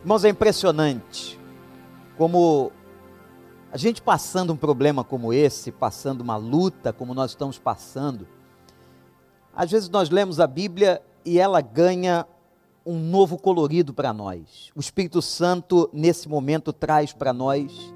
Irmãos, 0.00 0.24
é 0.24 0.28
impressionante 0.28 1.38
como 2.16 2.70
a 3.72 3.76
gente 3.76 4.00
passando 4.00 4.52
um 4.52 4.56
problema 4.56 5.02
como 5.02 5.32
esse, 5.32 5.72
passando 5.72 6.20
uma 6.20 6.36
luta 6.36 6.92
como 6.92 7.12
nós 7.12 7.32
estamos 7.32 7.58
passando, 7.58 8.26
às 9.54 9.70
vezes 9.70 9.88
nós 9.88 10.08
lemos 10.08 10.38
a 10.38 10.46
Bíblia 10.46 11.02
e 11.24 11.38
ela 11.40 11.60
ganha 11.60 12.26
um 12.86 12.96
novo 12.98 13.36
colorido 13.36 13.92
para 13.92 14.12
nós. 14.12 14.70
O 14.74 14.80
Espírito 14.80 15.20
Santo, 15.20 15.90
nesse 15.92 16.28
momento, 16.28 16.72
traz 16.72 17.12
para 17.12 17.32
nós 17.32 17.92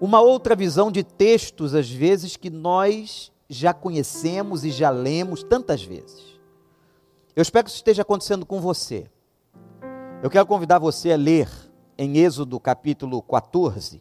uma 0.00 0.20
outra 0.20 0.56
visão 0.56 0.90
de 0.90 1.04
textos, 1.04 1.76
às 1.76 1.88
vezes, 1.88 2.36
que 2.36 2.50
nós 2.50 3.30
já 3.48 3.72
conhecemos 3.72 4.64
e 4.64 4.70
já 4.72 4.90
lemos 4.90 5.44
tantas 5.44 5.84
vezes. 5.84 6.40
Eu 7.36 7.42
espero 7.42 7.64
que 7.64 7.70
isso 7.70 7.78
esteja 7.78 8.02
acontecendo 8.02 8.44
com 8.44 8.60
você. 8.60 9.08
Eu 10.22 10.30
quero 10.30 10.46
convidar 10.46 10.78
você 10.78 11.10
a 11.10 11.16
ler 11.16 11.48
em 11.98 12.18
Êxodo 12.18 12.60
capítulo 12.60 13.20
14 13.20 14.00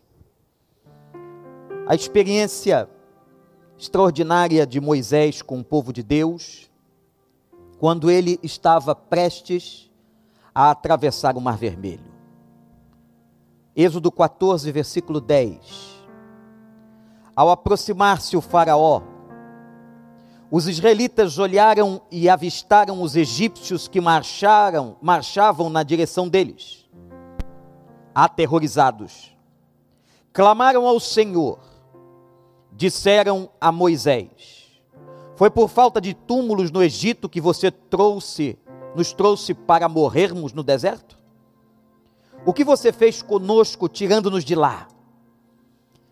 a 1.88 1.96
experiência 1.96 2.88
extraordinária 3.76 4.68
de 4.68 4.80
Moisés 4.80 5.42
com 5.42 5.60
o 5.60 5.64
povo 5.64 5.92
de 5.92 6.04
Deus, 6.04 6.70
quando 7.80 8.12
ele 8.12 8.40
estava 8.44 8.94
prestes 8.94 9.92
a 10.54 10.70
atravessar 10.70 11.36
o 11.36 11.42
Mar 11.42 11.58
Vermelho. 11.58 12.14
Êxodo 13.76 14.12
14, 14.12 14.72
versículo 14.72 15.20
10. 15.20 16.06
Ao 17.36 17.50
aproximar-se 17.50 18.38
o 18.38 18.42
Faraó, 18.42 19.02
os 20.52 20.68
israelitas 20.68 21.40
olharam 21.40 22.02
e 22.12 22.28
avistaram 22.28 23.02
os 23.02 23.16
egípcios 23.16 23.88
que 23.88 24.02
marcharam, 24.02 24.98
marchavam 25.02 25.70
na 25.70 25.82
direção 25.82 26.28
deles. 26.28 26.90
Aterrorizados, 28.14 29.34
clamaram 30.34 30.86
ao 30.86 31.00
Senhor, 31.00 31.60
disseram 32.74 33.50
a 33.62 33.72
Moisés: 33.72 34.82
Foi 35.38 35.50
por 35.50 35.70
falta 35.70 36.02
de 36.02 36.14
túmulos 36.14 36.70
no 36.70 36.84
Egito 36.84 37.30
que 37.30 37.40
você 37.40 37.72
trouxe, 37.72 38.60
nos 38.94 39.14
trouxe 39.14 39.54
para 39.54 39.88
morrermos 39.88 40.52
no 40.52 40.64
deserto? 40.64 41.18
O 42.46 42.52
que 42.52 42.66
você 42.66 42.92
fez 42.92 43.22
conosco 43.22 43.88
tirando-nos 43.88 44.44
de 44.44 44.56
lá? 44.56 44.90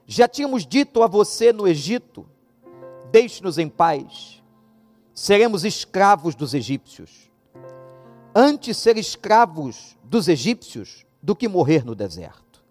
Já 0.07 0.29
tínhamos 0.29 0.65
dito 0.65 1.03
a 1.03 1.07
você 1.07 1.51
no 1.51 1.67
Egito: 1.67 2.25
Deixe-nos 3.11 3.57
em 3.57 3.67
paz. 3.67 4.38
Seremos 5.19 5.65
escravos 5.65 6.33
dos 6.33 6.53
egípcios. 6.53 7.29
Antes 8.33 8.77
ser 8.77 8.95
escravos 8.97 9.97
dos 10.01 10.29
egípcios 10.29 11.05
do 11.21 11.35
que 11.35 11.45
morrer 11.45 11.85
no 11.85 11.93
deserto. 11.93 12.63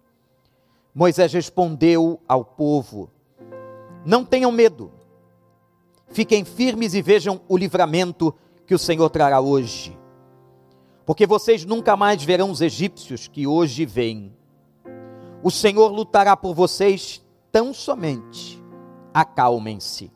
Moisés 0.91 1.31
respondeu 1.31 2.19
ao 2.27 2.43
povo: 2.43 3.11
Não 4.03 4.25
tenham 4.25 4.51
medo. 4.51 4.91
Fiquem 6.07 6.43
firmes 6.43 6.95
e 6.95 7.03
vejam 7.03 7.39
o 7.47 7.55
livramento 7.55 8.33
que 8.65 8.73
o 8.73 8.79
Senhor 8.79 9.11
trará 9.11 9.39
hoje. 9.39 9.95
Porque 11.05 11.27
vocês 11.27 11.63
nunca 11.65 11.95
mais 11.95 12.23
verão 12.23 12.49
os 12.49 12.61
egípcios 12.61 13.27
que 13.27 13.45
hoje 13.45 13.85
vêm. 13.85 14.33
O 15.43 15.51
Senhor 15.51 15.91
lutará 15.91 16.35
por 16.35 16.55
vocês 16.55 17.23
tão 17.51 17.75
somente. 17.75 18.59
Acalmem-se. 19.13 20.11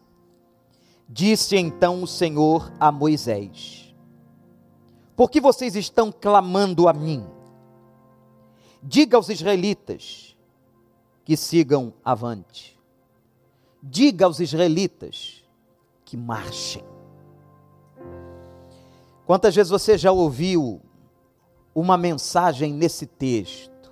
Disse 1.08 1.58
então 1.58 2.04
o 2.04 2.08
Senhor 2.08 2.72
a 2.80 2.92
Moisés: 2.92 3.94
Por 5.16 5.30
que 5.30 5.40
vocês 5.42 5.76
estão 5.76 6.12
clamando 6.12 6.88
a 6.88 6.94
mim? 6.94 7.26
Diga 8.82 9.18
aos 9.18 9.30
israelitas 9.30 10.36
que 11.24 11.38
sigam 11.38 11.94
avante. 12.04 12.78
Diga 13.82 14.26
aos 14.26 14.40
israelitas 14.40 15.44
que 16.04 16.18
marchem. 16.18 16.84
Quantas 19.26 19.56
vezes 19.56 19.70
você 19.70 19.98
já 19.98 20.12
ouviu 20.12 20.82
uma 21.74 21.98
mensagem 21.98 22.74
nesse 22.74 23.06
texto? 23.06 23.92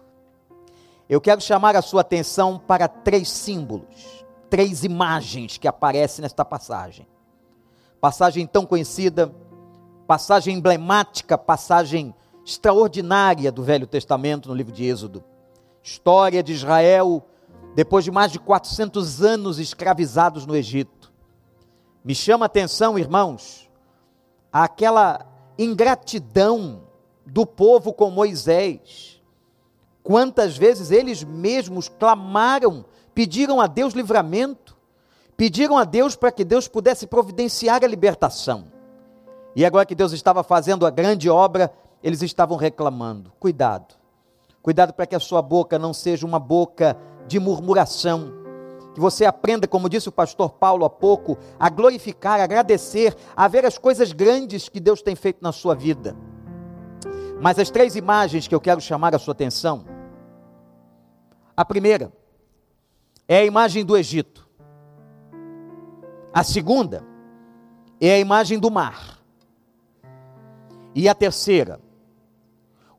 Eu 1.10 1.20
quero 1.20 1.42
chamar 1.42 1.76
a 1.76 1.82
sua 1.82 2.02
atenção 2.02 2.60
para 2.60 2.88
três 2.88 3.30
símbolos, 3.30 4.21
três 4.52 4.84
imagens 4.84 5.58
que 5.58 5.68
aparecem 5.68 6.22
nesta 6.22 6.46
passagem 6.46 7.08
passagem 8.02 8.48
tão 8.48 8.66
conhecida, 8.66 9.32
passagem 10.08 10.58
emblemática, 10.58 11.38
passagem 11.38 12.16
extraordinária 12.44 13.52
do 13.52 13.64
Velho 13.64 13.86
Testamento 13.86 14.50
no 14.50 14.56
livro 14.56 14.74
de 14.74 14.84
Êxodo. 14.84 15.24
História 15.84 16.42
de 16.42 16.52
Israel 16.52 17.24
depois 17.76 18.04
de 18.04 18.12
mais 18.12 18.32
de 18.32 18.40
400 18.40 19.22
anos 19.22 19.60
escravizados 19.60 20.46
no 20.46 20.56
Egito. 20.56 21.14
Me 22.04 22.16
chama 22.16 22.46
a 22.46 22.48
atenção, 22.48 22.98
irmãos, 22.98 23.70
aquela 24.52 25.26
ingratidão 25.58 26.82
do 27.26 27.46
povo 27.46 27.94
com 27.94 28.10
Moisés. 28.10 29.22
Quantas 30.04 30.58
vezes 30.58 30.90
eles 30.90 31.24
mesmos 31.24 31.88
clamaram, 31.88 32.84
pediram 33.14 33.60
a 33.60 33.68
Deus 33.68 33.94
livramento, 33.94 34.78
pediram 35.36 35.78
a 35.78 35.84
Deus 35.84 36.16
para 36.16 36.32
que 36.32 36.44
Deus 36.44 36.68
pudesse 36.68 37.08
providenciar 37.08 37.84
a 37.84 37.88
libertação. 37.88 38.66
E 39.56 39.66
agora 39.66 39.86
que 39.86 39.96
Deus 39.96 40.12
estava 40.12 40.44
fazendo 40.44 40.86
a 40.86 40.90
grande 40.90 41.30
obra, 41.30 41.74
eles 42.04 42.22
estavam 42.22 42.58
reclamando. 42.58 43.32
Cuidado. 43.40 43.96
Cuidado 44.62 44.94
para 44.94 45.06
que 45.06 45.16
a 45.16 45.20
sua 45.20 45.42
boca 45.42 45.78
não 45.78 45.94
seja 45.94 46.26
uma 46.26 46.40
boca 46.40 46.98
de 47.28 47.40
murmuração. 47.40 48.32
Que 48.94 49.00
você 49.00 49.26
aprenda, 49.26 49.68
como 49.68 49.90
disse 49.90 50.10
o 50.10 50.12
pastor 50.12 50.52
Paulo 50.52 50.86
há 50.86 50.90
pouco, 50.90 51.38
a 51.60 51.70
glorificar, 51.70 52.40
a 52.40 52.44
agradecer, 52.44 53.16
a 53.36 53.48
ver 53.48 53.66
as 53.66 53.78
coisas 53.78 54.12
grandes 54.12 54.70
que 54.70 54.80
Deus 54.80 55.02
tem 55.02 55.16
feito 55.16 55.42
na 55.42 55.52
sua 55.52 55.74
vida. 55.74 56.16
Mas 57.42 57.58
as 57.58 57.70
três 57.70 57.96
imagens 57.96 58.48
que 58.48 58.54
eu 58.54 58.62
quero 58.62 58.80
chamar 58.80 59.16
a 59.16 59.20
sua 59.20 59.32
atenção. 59.32 59.86
A 61.58 61.66
primeira 61.66 62.12
é 63.32 63.38
a 63.38 63.46
imagem 63.46 63.86
do 63.86 63.96
Egito. 63.96 64.46
A 66.34 66.44
segunda 66.44 67.02
é 68.02 68.16
a 68.16 68.20
imagem 68.20 68.60
do 68.60 68.70
mar. 68.70 69.24
E 70.94 71.08
a 71.08 71.16
terceira, 71.16 71.80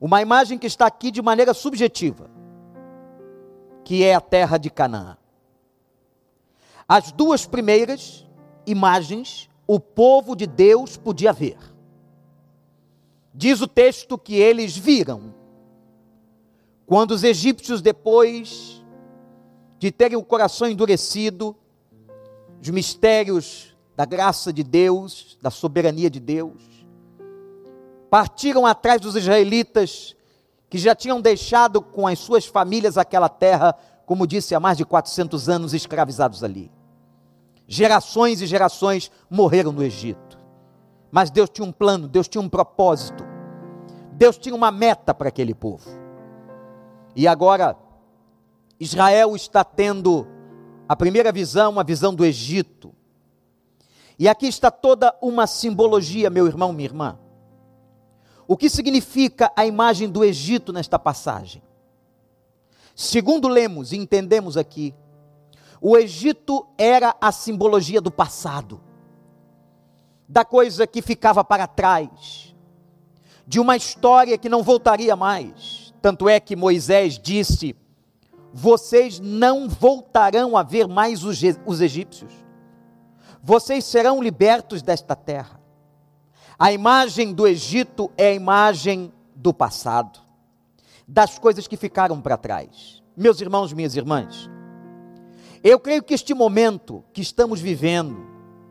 uma 0.00 0.22
imagem 0.22 0.56
que 0.56 0.66
está 0.66 0.87
aqui 0.87 1.10
de 1.10 1.20
maneira 1.20 1.53
subjetiva, 1.53 2.31
que 3.84 4.03
é 4.03 4.15
a 4.15 4.22
terra 4.22 4.56
de 4.56 4.70
Canaã. 4.70 5.19
As 6.88 7.12
duas 7.12 7.44
primeiras 7.44 8.26
imagens, 8.66 9.50
o 9.66 9.78
povo 9.78 10.34
de 10.34 10.47
Deus 10.47 10.97
podia 10.97 11.34
ver. 11.34 11.59
Diz 13.34 13.60
o 13.60 13.69
texto 13.69 14.16
que 14.16 14.37
eles 14.37 14.75
viram. 14.75 15.34
Quando 16.87 17.10
os 17.10 17.22
egípcios, 17.22 17.82
depois 17.82 18.81
de 19.82 19.91
terem 19.91 20.16
o 20.16 20.22
coração 20.22 20.69
endurecido, 20.69 21.56
os 22.62 22.69
mistérios 22.69 23.76
da 23.97 24.04
graça 24.04 24.53
de 24.53 24.62
Deus, 24.62 25.37
da 25.43 25.50
soberania 25.50 26.09
de 26.09 26.20
Deus. 26.20 26.62
Partiram 28.09 28.65
atrás 28.65 29.00
dos 29.00 29.16
israelitas 29.16 30.15
que 30.70 30.78
já 30.78 30.94
tinham 30.94 31.20
deixado 31.20 31.82
com 31.82 32.06
as 32.06 32.20
suas 32.20 32.47
famílias 32.47 32.97
aquela 32.97 33.28
terra, 33.28 33.76
como 34.06 34.25
disse, 34.25 34.54
há 34.54 34.60
mais 34.60 34.78
de 34.78 34.84
400 34.84 35.48
anos 35.48 35.75
escravizados 35.75 36.44
ali. 36.44 36.70
Gerações 37.66 38.41
e 38.41 38.47
gerações 38.47 39.10
morreram 39.28 39.72
no 39.72 39.82
Egito. 39.82 40.38
Mas 41.10 41.28
Deus 41.28 41.50
tinha 41.50 41.66
um 41.66 41.72
plano, 41.72 42.06
Deus 42.06 42.28
tinha 42.28 42.41
um 42.41 42.49
propósito. 42.49 43.25
Deus 44.12 44.38
tinha 44.38 44.54
uma 44.54 44.70
meta 44.70 45.12
para 45.12 45.26
aquele 45.26 45.56
povo. 45.56 45.91
E 47.17 47.26
agora, 47.26 47.76
Israel 48.82 49.37
está 49.37 49.62
tendo 49.62 50.26
a 50.88 50.96
primeira 50.96 51.31
visão, 51.31 51.79
a 51.79 51.84
visão 51.84 52.12
do 52.12 52.25
Egito. 52.25 52.93
E 54.19 54.29
aqui 54.29 54.49
está 54.49 54.73
toda 54.73 55.17
uma 55.23 55.46
simbologia, 55.46 56.29
meu 56.29 56.49
irmão, 56.49 56.73
minha 56.73 56.88
irmã. 56.88 57.19
O 58.44 58.56
que 58.56 58.69
significa 58.69 59.52
a 59.55 59.64
imagem 59.64 60.11
do 60.11 60.25
Egito 60.25 60.73
nesta 60.73 60.99
passagem? 60.99 61.62
Segundo 62.93 63.46
lemos 63.46 63.93
e 63.93 63.96
entendemos 63.96 64.56
aqui, 64.56 64.93
o 65.81 65.96
Egito 65.96 66.67
era 66.76 67.14
a 67.20 67.31
simbologia 67.31 68.00
do 68.00 68.11
passado, 68.11 68.81
da 70.28 70.44
coisa 70.44 70.88
que 70.88 71.00
ficava 71.00 71.44
para 71.44 71.69
trás, 71.69 72.52
de 73.46 73.61
uma 73.61 73.76
história 73.76 74.37
que 74.37 74.49
não 74.49 74.61
voltaria 74.61 75.14
mais. 75.14 75.94
Tanto 76.02 76.28
é 76.28 76.40
que 76.40 76.56
Moisés 76.56 77.17
disse 77.17 77.76
vocês 78.52 79.19
não 79.19 79.69
voltarão 79.69 80.56
a 80.56 80.62
ver 80.62 80.87
mais 80.87 81.25
os, 81.25 81.40
os 81.64 81.81
egípcios. 81.81 82.32
Vocês 83.43 83.84
serão 83.84 84.22
libertos 84.22 84.82
desta 84.82 85.16
terra. 85.16 85.60
A 86.58 86.72
imagem 86.72 87.32
do 87.32 87.46
Egito 87.46 88.10
é 88.16 88.28
a 88.28 88.34
imagem 88.34 89.12
do 89.34 89.52
passado. 89.52 90.20
das 91.06 91.38
coisas 91.38 91.66
que 91.66 91.76
ficaram 91.76 92.20
para 92.20 92.37
trás. 92.37 93.02
Meus 93.16 93.40
irmãos, 93.40 93.72
minhas 93.72 93.96
irmãs, 93.96 94.49
eu 95.62 95.78
creio 95.78 96.02
que 96.02 96.14
este 96.14 96.32
momento 96.32 97.04
que 97.12 97.20
estamos 97.20 97.60
vivendo, 97.60 98.26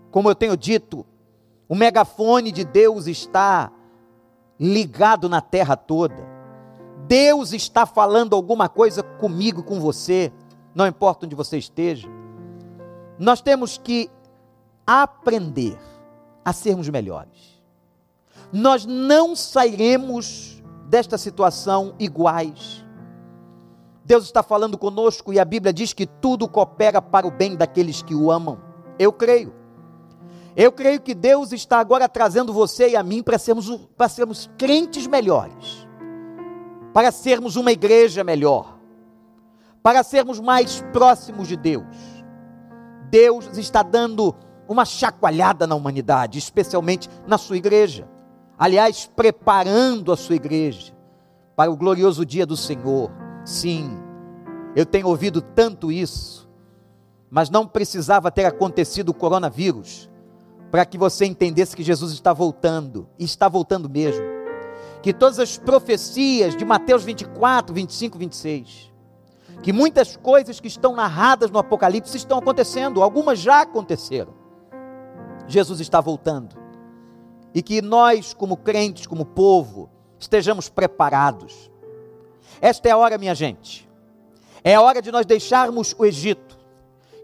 como 0.10 0.30
eu 0.30 0.36
tenho 0.36 0.58
dito, 0.58 1.06
o 1.70 1.76
megafone 1.76 2.52
de 2.52 2.66
Deus 2.66 3.06
está 3.08 3.72
ligado 4.60 5.30
na 5.30 5.40
terra 5.40 5.76
toda. 5.76 6.41
Deus 7.08 7.54
está 7.54 7.86
falando 7.86 8.36
alguma 8.36 8.70
coisa 8.70 9.04
comigo, 9.04 9.64
com 9.64 9.80
você, 9.80 10.32
não 10.74 10.88
importa 10.88 11.26
onde 11.26 11.36
você 11.36 11.58
esteja. 11.58 12.08
Nós 13.20 13.42
temos 13.42 13.78
que 13.78 14.10
aprender 14.86 15.78
a 16.44 16.54
sermos 16.54 16.90
melhores. 16.90 17.62
Nós 18.52 18.86
não 18.86 19.36
sairemos 19.36 20.62
desta 20.88 21.18
situação 21.18 21.96
iguais. 22.00 22.86
Deus 24.04 24.26
está 24.26 24.44
falando 24.44 24.78
conosco 24.78 25.32
e 25.32 25.40
a 25.40 25.46
Bíblia 25.46 25.72
diz 25.72 25.94
que 25.94 26.06
tudo 26.06 26.48
coopera 26.48 27.02
para 27.02 27.28
o 27.28 27.32
bem 27.32 27.56
daqueles 27.56 28.02
que 28.02 28.14
o 28.14 28.32
amam. 28.32 28.60
Eu 29.00 29.14
creio. 29.14 29.54
Eu 30.56 30.72
creio 30.72 31.00
que 31.00 31.16
Deus 31.16 31.54
está 31.54 31.80
agora 31.80 32.10
trazendo 32.10 32.52
você 32.52 32.90
e 32.90 32.96
a 32.96 33.04
mim 33.04 33.24
para 33.24 33.40
sermos, 33.40 33.70
para 33.96 34.10
sermos 34.10 34.50
crentes 34.58 35.08
melhores, 35.08 35.81
para 36.94 37.12
sermos 37.12 37.56
uma 37.56 37.72
igreja 37.72 38.24
melhor, 38.24 38.78
para 39.82 40.04
sermos 40.04 40.40
mais 40.40 40.84
próximos 40.92 41.48
de 41.48 41.56
Deus. 41.56 41.86
Deus 43.10 43.58
está 43.58 43.84
dando 43.84 44.36
uma 44.68 44.86
chacoalhada 44.86 45.68
na 45.68 45.76
humanidade, 45.76 46.40
especialmente 46.40 47.10
na 47.28 47.38
sua 47.38 47.58
igreja. 47.58 48.08
Aliás, 48.58 49.10
preparando 49.16 50.12
a 50.12 50.18
sua 50.18 50.36
igreja 50.36 50.94
para 51.56 51.72
o 51.72 51.76
glorioso 51.76 52.26
dia 52.26 52.46
do 52.46 52.56
Senhor. 52.56 53.12
Sim, 53.44 53.92
eu 54.76 54.86
tenho 54.86 55.08
ouvido 55.08 55.42
tanto 55.42 55.92
isso, 55.92 56.50
mas 57.30 57.50
não 57.50 57.68
precisava 57.68 58.32
ter 58.32 58.46
acontecido 58.46 59.10
o 59.10 59.14
coronavírus 59.14 60.10
para 60.70 60.86
que 60.86 60.98
você 60.98 61.26
entendesse 61.26 61.76
que 61.76 61.84
Jesus 61.84 62.14
está 62.14 62.32
voltando, 62.32 63.10
e 63.20 63.26
está 63.26 63.50
voltando 63.50 63.90
mesmo. 63.90 64.24
Que 65.02 65.14
todas 65.14 65.40
as 65.40 65.58
profecias 65.58 66.56
de 66.56 66.64
Mateus 66.64 67.04
24, 67.04 67.74
25, 67.74 68.18
26, 68.18 68.92
que 69.64 69.74
muitas 69.74 70.16
coisas 70.16 70.60
que 70.60 70.68
estão 70.68 70.96
narradas 70.96 71.50
no 71.50 71.60
Apocalipse 71.60 72.16
estão 72.18 72.38
acontecendo, 72.38 73.02
algumas 73.02 73.40
já 73.40 73.62
aconteceram. 73.62 74.34
Jesus 75.48 75.80
está 75.80 76.00
voltando. 76.00 76.56
E 77.54 77.62
que 77.62 77.82
nós, 77.82 78.34
como 78.34 78.56
crentes, 78.56 79.08
como 79.08 79.26
povo, 79.26 79.90
estejamos 80.20 80.70
preparados. 80.70 81.70
Esta 82.62 82.90
é 82.90 82.92
a 82.92 82.98
hora, 82.98 83.18
minha 83.18 83.36
gente. 83.36 83.90
É 84.64 84.76
a 84.76 84.82
hora 84.82 85.02
de 85.02 85.12
nós 85.12 85.26
deixarmos 85.26 85.96
o 85.98 86.06
Egito 86.06 86.62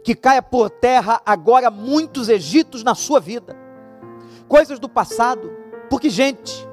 que 0.07 0.15
caia 0.15 0.41
por 0.41 0.69
terra 0.69 1.21
agora 1.25 1.69
muitos 1.69 2.29
Egitos 2.29 2.81
na 2.81 2.95
sua 2.95 3.19
vida, 3.19 3.57
coisas 4.47 4.79
do 4.79 4.87
passado, 4.87 5.51
porque, 5.89 6.09
gente, 6.09 6.65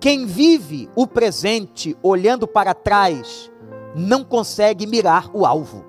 quem 0.00 0.26
vive 0.26 0.88
o 0.96 1.06
presente 1.06 1.96
olhando 2.02 2.46
para 2.48 2.74
trás, 2.74 3.50
não 3.94 4.24
consegue 4.24 4.86
mirar 4.86 5.30
o 5.34 5.44
alvo, 5.44 5.84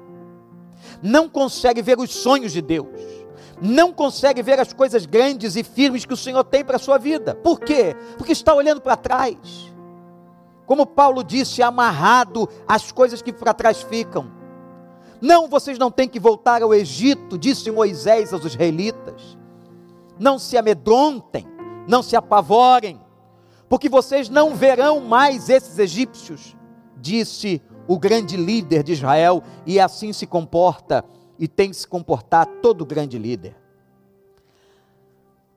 não 1.01 1.29
consegue 1.29 1.81
ver 1.81 1.97
os 1.97 2.11
sonhos 2.13 2.51
de 2.51 2.61
Deus, 2.61 2.99
não 3.61 3.93
consegue 3.93 4.41
ver 4.41 4.59
as 4.59 4.73
coisas 4.73 5.05
grandes 5.05 5.55
e 5.55 5.63
firmes 5.63 6.05
que 6.05 6.13
o 6.13 6.17
Senhor 6.17 6.43
tem 6.43 6.65
para 6.65 6.75
a 6.75 6.79
sua 6.79 6.97
vida. 6.97 7.35
Por 7.35 7.59
quê? 7.59 7.95
Porque 8.17 8.31
está 8.31 8.53
olhando 8.53 8.81
para 8.81 8.97
trás. 8.97 9.71
Como 10.65 10.85
Paulo 10.85 11.23
disse, 11.23 11.61
amarrado 11.61 12.49
às 12.67 12.91
coisas 12.91 13.21
que 13.21 13.31
para 13.31 13.53
trás 13.53 13.81
ficam 13.81 14.41
não, 15.21 15.47
vocês 15.47 15.77
não 15.77 15.91
têm 15.91 16.09
que 16.09 16.19
voltar 16.19 16.63
ao 16.63 16.73
Egito, 16.73 17.37
disse 17.37 17.69
Moisés 17.69 18.33
aos 18.33 18.43
israelitas. 18.43 19.37
Não 20.19 20.39
se 20.39 20.57
amedrontem, 20.57 21.47
não 21.87 22.01
se 22.01 22.15
apavorem, 22.15 22.99
porque 23.71 23.87
vocês 23.87 24.27
não 24.27 24.53
verão 24.53 24.99
mais 24.99 25.47
esses 25.47 25.79
egípcios, 25.79 26.57
disse 26.97 27.61
o 27.87 27.97
grande 27.97 28.35
líder 28.35 28.83
de 28.83 28.91
Israel, 28.91 29.41
e 29.65 29.79
assim 29.79 30.11
se 30.11 30.27
comporta 30.27 31.05
e 31.39 31.47
tem 31.47 31.69
que 31.69 31.77
se 31.77 31.87
comportar 31.87 32.45
todo 32.45 32.85
grande 32.85 33.17
líder. 33.17 33.55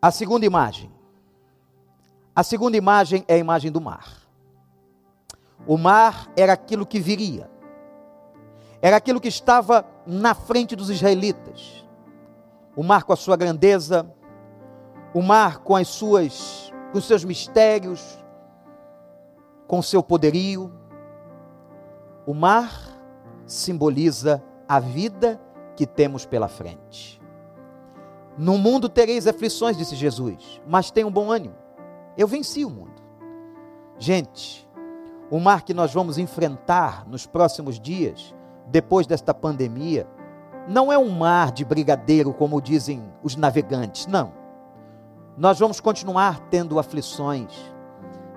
A 0.01 0.13
segunda 0.13 0.47
imagem. 0.47 0.93
A 2.37 2.45
segunda 2.45 2.77
imagem 2.77 3.25
é 3.27 3.35
a 3.35 3.39
imagem 3.39 3.73
do 3.73 3.81
mar. 3.81 4.23
O 5.67 5.77
mar 5.77 6.31
era 6.37 6.53
aquilo 6.53 6.87
que 6.87 7.01
viria 7.01 7.51
era 8.85 8.99
aquilo 8.99 9.19
que 9.19 9.29
estava 9.29 9.83
na 10.07 10.35
frente 10.35 10.77
dos 10.77 10.91
israelitas. 10.91 11.83
O 12.77 12.83
mar 12.83 13.05
com 13.05 13.15
a 13.15 13.17
sua 13.17 13.35
grandeza, 13.35 14.07
o 15.15 15.23
mar 15.23 15.61
com 15.61 15.75
as 15.75 15.89
suas 15.89 16.71
com 16.95 17.01
seus 17.01 17.25
mistérios, 17.25 18.25
com 19.67 19.83
seu 19.83 20.01
poderio. 20.01 20.73
O 22.25 22.33
mar 22.33 22.73
simboliza 23.45 24.41
a 24.69 24.79
vida 24.79 25.41
que 25.75 25.89
temos 25.89 26.25
pela 26.25 26.47
frente. 26.47 27.21
No 28.39 28.57
mundo 28.57 28.89
tereis 28.89 29.27
aflições, 29.27 29.77
disse 29.77 29.97
Jesus, 29.97 30.63
mas 30.69 30.93
tenham 30.93 31.11
bom 31.11 31.33
ânimo. 31.33 31.57
Eu 32.17 32.29
venci 32.29 32.65
o 32.65 32.71
mundo. 32.71 33.03
Gente, 33.99 34.69
o 35.29 35.41
mar 35.41 35.65
que 35.65 35.75
nós 35.75 35.93
vamos 35.93 36.17
enfrentar 36.17 37.05
nos 37.09 37.27
próximos 37.27 37.81
dias 37.81 38.33
depois 38.69 39.05
desta 39.05 39.35
pandemia, 39.35 40.07
não 40.69 40.93
é 40.93 40.97
um 40.97 41.11
mar 41.11 41.51
de 41.51 41.65
brigadeiro, 41.65 42.33
como 42.33 42.63
dizem 42.63 43.03
os 43.21 43.35
navegantes, 43.35 44.07
não. 44.07 44.44
Nós 45.37 45.59
vamos 45.59 45.81
continuar 45.81 46.39
tendo 46.49 46.79
aflições. 46.79 47.53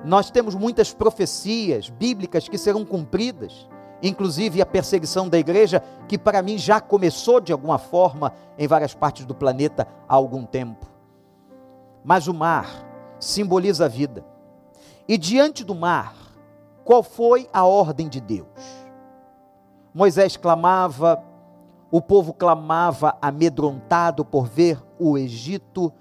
Nós 0.04 0.32
temos 0.32 0.56
muitas 0.56 0.92
profecias 0.92 1.90
bíblicas 1.90 2.50
que 2.50 2.58
serão 2.58 2.84
cumpridas, 2.84 3.70
inclusive 4.02 4.62
a 4.62 4.66
perseguição 4.66 5.30
da 5.30 5.38
igreja, 5.38 5.84
que 6.08 6.18
para 6.18 6.42
mim 6.42 6.58
já 6.58 6.82
começou 6.82 7.40
de 7.40 7.52
alguma 7.52 7.78
forma 7.78 8.34
em 8.58 8.68
várias 8.68 8.96
partes 8.96 9.26
do 9.26 9.36
planeta 9.36 9.88
há 10.10 10.16
algum 10.16 10.44
tempo. 10.44 10.88
Mas 12.04 12.28
o 12.28 12.34
mar 12.34 12.68
simboliza 13.20 13.86
a 13.86 13.88
vida. 13.88 14.26
E 15.08 15.20
diante 15.20 15.64
do 15.64 15.76
mar, 15.76 16.16
qual 16.84 17.04
foi 17.04 17.48
a 17.54 17.64
ordem 17.64 18.10
de 18.10 18.20
Deus? 18.20 18.48
Moisés 19.94 20.36
clamava, 20.36 21.24
o 21.92 22.02
povo 22.02 22.33
clamava 22.33 23.16
amedrontado 23.21 24.26
por 24.26 24.48
ver 24.48 24.83
o 25.00 25.16
Egito 25.16 25.94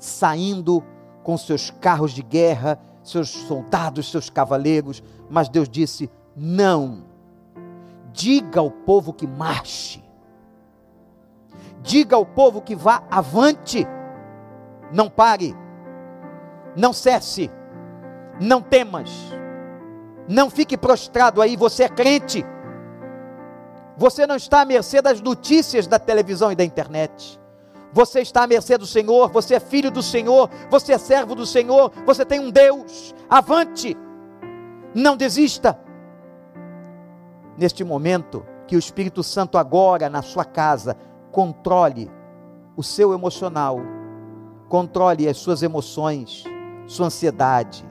saindo 0.00 0.82
com 1.22 1.36
seus 1.36 1.70
carros 1.70 2.10
de 2.10 2.22
guerra, 2.22 2.80
seus 3.04 3.28
soldados, 3.28 4.10
seus 4.10 4.28
cavaleiros, 4.28 5.02
mas 5.28 5.48
Deus 5.48 5.68
disse: 5.68 6.10
Não, 6.34 7.04
diga 8.12 8.60
ao 8.60 8.70
povo 8.70 9.12
que 9.12 9.26
marche, 9.26 10.02
diga 11.82 12.16
ao 12.16 12.26
povo 12.26 12.60
que 12.62 12.74
vá 12.74 13.02
avante, 13.10 13.86
não 14.92 15.08
pare, 15.08 15.54
não 16.74 16.92
cesse, 16.92 17.50
não 18.40 18.62
temas, 18.62 19.10
não 20.28 20.48
fique 20.48 20.76
prostrado 20.76 21.42
aí, 21.42 21.56
você 21.56 21.84
é 21.84 21.88
crente. 21.88 22.44
Você 23.96 24.26
não 24.26 24.36
está 24.36 24.62
à 24.62 24.64
mercê 24.64 25.02
das 25.02 25.20
notícias 25.20 25.86
da 25.86 25.98
televisão 25.98 26.50
e 26.50 26.54
da 26.54 26.64
internet. 26.64 27.39
Você 27.92 28.20
está 28.20 28.44
à 28.44 28.46
mercê 28.46 28.78
do 28.78 28.86
Senhor, 28.86 29.30
você 29.30 29.56
é 29.56 29.60
filho 29.60 29.90
do 29.90 30.02
Senhor, 30.02 30.48
você 30.70 30.92
é 30.92 30.98
servo 30.98 31.34
do 31.34 31.44
Senhor, 31.44 31.90
você 32.06 32.24
tem 32.24 32.38
um 32.38 32.50
Deus. 32.50 33.14
Avante! 33.28 33.96
Não 34.94 35.16
desista. 35.16 35.78
Neste 37.56 37.84
momento, 37.84 38.44
que 38.66 38.76
o 38.76 38.78
Espírito 38.78 39.22
Santo 39.22 39.58
agora 39.58 40.08
na 40.08 40.22
sua 40.22 40.44
casa 40.44 40.96
controle 41.32 42.10
o 42.76 42.82
seu 42.82 43.12
emocional, 43.12 43.80
controle 44.68 45.28
as 45.28 45.36
suas 45.36 45.62
emoções, 45.62 46.44
sua 46.86 47.06
ansiedade, 47.06 47.84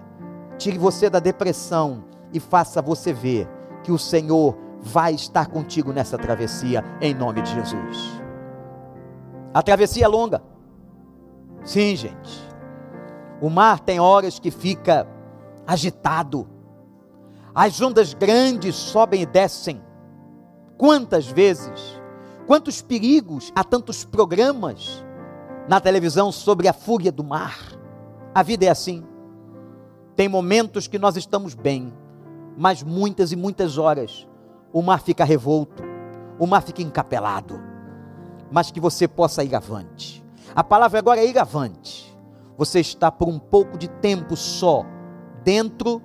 tire 0.57 0.77
você 0.77 1.09
da 1.09 1.19
depressão 1.19 2.05
e 2.33 2.39
faça 2.39 2.81
você 2.81 3.11
ver 3.11 3.47
que 3.83 3.91
o 3.91 3.99
Senhor 3.99 4.57
vai 4.81 5.13
estar 5.13 5.47
contigo 5.47 5.91
nessa 5.91 6.17
travessia, 6.17 6.83
em 7.01 7.13
nome 7.13 7.41
de 7.41 7.53
Jesus. 7.53 8.18
A 9.53 9.61
travessia 9.61 10.05
é 10.05 10.07
longa. 10.07 10.41
Sim, 11.63 11.95
gente. 11.95 12.49
O 13.41 13.49
mar 13.49 13.79
tem 13.79 13.99
horas 13.99 14.39
que 14.39 14.51
fica 14.51 15.07
agitado. 15.65 16.47
As 17.53 17.81
ondas 17.81 18.13
grandes 18.13 18.75
sobem 18.75 19.21
e 19.21 19.25
descem. 19.25 19.81
Quantas 20.77 21.27
vezes, 21.27 22.01
quantos 22.47 22.81
perigos, 22.81 23.51
há 23.55 23.63
tantos 23.63 24.05
programas 24.05 25.03
na 25.67 25.79
televisão 25.79 26.31
sobre 26.31 26.67
a 26.67 26.73
fúria 26.73 27.11
do 27.11 27.23
mar. 27.23 27.57
A 28.33 28.41
vida 28.43 28.65
é 28.65 28.69
assim. 28.69 29.03
Tem 30.15 30.27
momentos 30.27 30.87
que 30.87 30.99
nós 30.99 31.15
estamos 31.15 31.53
bem, 31.53 31.93
mas 32.57 32.83
muitas 32.83 33.31
e 33.31 33.35
muitas 33.35 33.77
horas 33.77 34.27
o 34.71 34.81
mar 34.81 35.01
fica 35.01 35.23
revolto, 35.23 35.83
o 36.37 36.45
mar 36.45 36.61
fica 36.61 36.81
encapelado, 36.81 37.59
mas 38.51 38.71
que 38.71 38.79
você 38.79 39.07
possa 39.07 39.43
ir 39.43 39.55
avante. 39.55 40.23
A 40.55 40.63
palavra 40.63 40.99
agora 40.99 41.19
é 41.19 41.27
ir 41.27 41.37
avante. 41.37 42.17
Você 42.57 42.79
está 42.79 43.11
por 43.11 43.27
um 43.27 43.39
pouco 43.39 43.77
de 43.77 43.87
tempo 43.87 44.35
só 44.35 44.85
dentro 45.43 46.01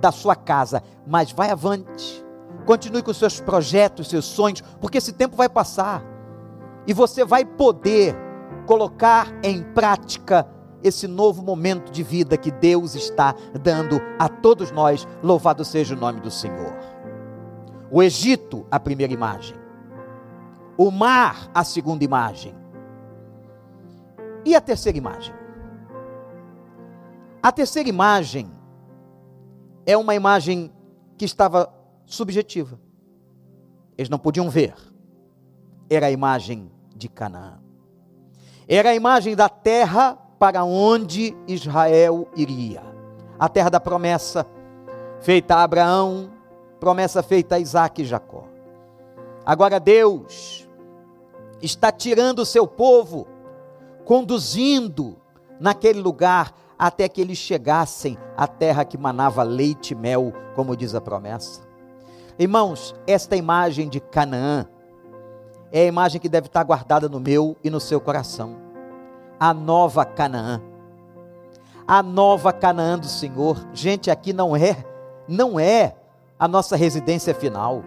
da 0.00 0.10
sua 0.10 0.34
casa, 0.34 0.82
mas 1.06 1.32
vai 1.32 1.50
avante. 1.50 2.24
Continue 2.64 3.02
com 3.02 3.12
seus 3.12 3.40
projetos, 3.40 4.08
seus 4.08 4.24
sonhos, 4.24 4.62
porque 4.80 4.98
esse 4.98 5.12
tempo 5.12 5.36
vai 5.36 5.48
passar 5.48 6.04
e 6.86 6.92
você 6.92 7.24
vai 7.24 7.44
poder 7.44 8.16
colocar 8.66 9.28
em 9.42 9.62
prática 9.62 10.46
esse 10.82 11.06
novo 11.08 11.42
momento 11.42 11.90
de 11.90 12.02
vida 12.02 12.36
que 12.36 12.50
Deus 12.50 12.94
está 12.94 13.34
dando 13.60 14.00
a 14.18 14.28
todos 14.28 14.70
nós. 14.70 15.06
Louvado 15.22 15.64
seja 15.64 15.94
o 15.94 15.98
nome 15.98 16.20
do 16.20 16.30
Senhor. 16.30 16.74
O 17.90 18.02
Egito, 18.02 18.66
a 18.70 18.78
primeira 18.78 19.12
imagem. 19.12 19.56
O 20.78 20.92
mar, 20.92 21.50
a 21.52 21.64
segunda 21.64 22.04
imagem. 22.04 22.54
E 24.44 24.54
a 24.54 24.60
terceira 24.60 24.96
imagem? 24.96 25.34
A 27.42 27.50
terceira 27.50 27.88
imagem 27.88 28.48
é 29.84 29.96
uma 29.96 30.14
imagem 30.14 30.72
que 31.16 31.24
estava 31.24 31.68
subjetiva. 32.06 32.78
Eles 33.96 34.08
não 34.08 34.20
podiam 34.20 34.48
ver. 34.48 34.76
Era 35.90 36.06
a 36.06 36.10
imagem 36.12 36.70
de 36.94 37.08
Canaã. 37.08 37.58
Era 38.68 38.90
a 38.90 38.94
imagem 38.94 39.34
da 39.34 39.48
terra 39.48 40.16
para 40.38 40.62
onde 40.62 41.36
Israel 41.48 42.28
iria. 42.36 42.82
A 43.36 43.48
terra 43.48 43.70
da 43.70 43.80
promessa 43.80 44.46
feita 45.20 45.56
a 45.56 45.64
Abraão, 45.64 46.30
promessa 46.78 47.20
feita 47.20 47.56
a 47.56 47.58
Isaac 47.58 48.02
e 48.02 48.04
Jacó. 48.04 48.44
Agora 49.44 49.80
Deus 49.80 50.67
está 51.60 51.90
tirando 51.90 52.40
o 52.40 52.46
seu 52.46 52.66
povo, 52.66 53.26
conduzindo 54.04 55.16
naquele 55.60 56.00
lugar 56.00 56.54
até 56.78 57.08
que 57.08 57.20
eles 57.20 57.38
chegassem 57.38 58.16
à 58.36 58.46
terra 58.46 58.84
que 58.84 58.96
manava 58.96 59.42
leite 59.42 59.92
e 59.92 59.96
mel, 59.96 60.32
como 60.54 60.76
diz 60.76 60.94
a 60.94 61.00
promessa. 61.00 61.62
Irmãos, 62.38 62.94
esta 63.06 63.34
imagem 63.34 63.88
de 63.88 63.98
Canaã 63.98 64.66
é 65.72 65.82
a 65.82 65.86
imagem 65.86 66.20
que 66.20 66.28
deve 66.28 66.46
estar 66.46 66.62
guardada 66.62 67.08
no 67.08 67.18
meu 67.18 67.56
e 67.64 67.68
no 67.68 67.80
seu 67.80 68.00
coração 68.00 68.68
a 69.38 69.54
nova 69.54 70.04
Canaã. 70.04 70.60
A 71.86 72.02
nova 72.02 72.52
Canaã 72.52 72.98
do 72.98 73.06
Senhor. 73.06 73.56
Gente, 73.72 74.10
aqui 74.10 74.32
não 74.32 74.56
é, 74.56 74.84
não 75.26 75.58
é 75.58 75.94
a 76.38 76.48
nossa 76.48 76.76
residência 76.76 77.34
final. 77.34 77.82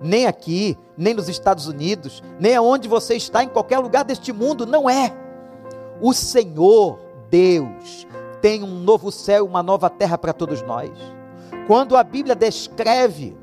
Nem 0.00 0.26
aqui, 0.26 0.78
nem 0.96 1.12
nos 1.12 1.28
Estados 1.28 1.66
Unidos, 1.66 2.22
nem 2.38 2.56
aonde 2.56 2.88
você 2.88 3.14
está, 3.14 3.44
em 3.44 3.48
qualquer 3.48 3.78
lugar 3.78 4.04
deste 4.04 4.32
mundo, 4.32 4.64
não 4.64 4.88
é. 4.88 5.14
O 6.00 6.14
Senhor, 6.14 6.98
Deus, 7.28 8.06
tem 8.40 8.62
um 8.62 8.80
novo 8.80 9.12
céu, 9.12 9.44
uma 9.44 9.62
nova 9.62 9.90
terra 9.90 10.16
para 10.16 10.32
todos 10.32 10.62
nós. 10.62 10.90
Quando 11.66 11.96
a 11.96 12.02
Bíblia 12.02 12.34
descreve 12.34 13.36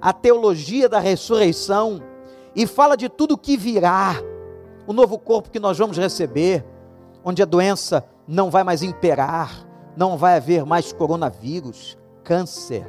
a 0.00 0.12
teologia 0.12 0.88
da 0.88 0.98
ressurreição 0.98 2.02
e 2.54 2.66
fala 2.66 2.96
de 2.96 3.08
tudo 3.08 3.38
que 3.38 3.56
virá, 3.56 4.14
o 4.86 4.92
novo 4.92 5.18
corpo 5.18 5.50
que 5.50 5.58
nós 5.58 5.78
vamos 5.78 5.96
receber, 5.96 6.64
onde 7.24 7.42
a 7.42 7.46
doença 7.46 8.04
não 8.28 8.50
vai 8.50 8.62
mais 8.62 8.82
imperar, 8.82 9.66
não 9.96 10.16
vai 10.16 10.36
haver 10.36 10.64
mais 10.64 10.92
coronavírus, 10.92 11.96
câncer, 12.22 12.86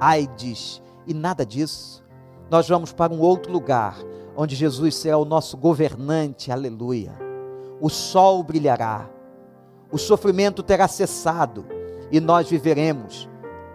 AIDS 0.00 0.82
e 1.06 1.14
nada 1.14 1.44
disso. 1.44 2.05
Nós 2.50 2.68
vamos 2.68 2.92
para 2.92 3.12
um 3.12 3.20
outro 3.20 3.52
lugar, 3.52 3.96
onde 4.36 4.54
Jesus 4.54 4.94
será 4.94 5.18
o 5.18 5.24
nosso 5.24 5.56
governante, 5.56 6.52
aleluia. 6.52 7.12
O 7.80 7.88
sol 7.88 8.42
brilhará, 8.42 9.08
o 9.90 9.98
sofrimento 9.98 10.62
terá 10.62 10.88
cessado 10.88 11.64
e 12.10 12.20
nós 12.20 12.48
viveremos 12.48 13.28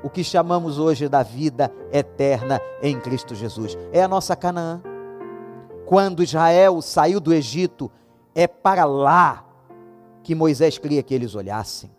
o 0.03 0.09
que 0.09 0.23
chamamos 0.23 0.79
hoje 0.79 1.07
da 1.07 1.21
vida 1.21 1.71
eterna 1.91 2.59
em 2.81 2.99
Cristo 2.99 3.35
Jesus. 3.35 3.77
É 3.91 4.01
a 4.01 4.07
nossa 4.07 4.35
Canaã. 4.35 4.81
Quando 5.85 6.23
Israel 6.23 6.81
saiu 6.81 7.19
do 7.19 7.33
Egito, 7.33 7.91
é 8.33 8.47
para 8.47 8.85
lá 8.85 9.45
que 10.23 10.33
Moisés 10.33 10.77
queria 10.77 11.03
que 11.03 11.13
eles 11.13 11.35
olhassem. 11.35 11.91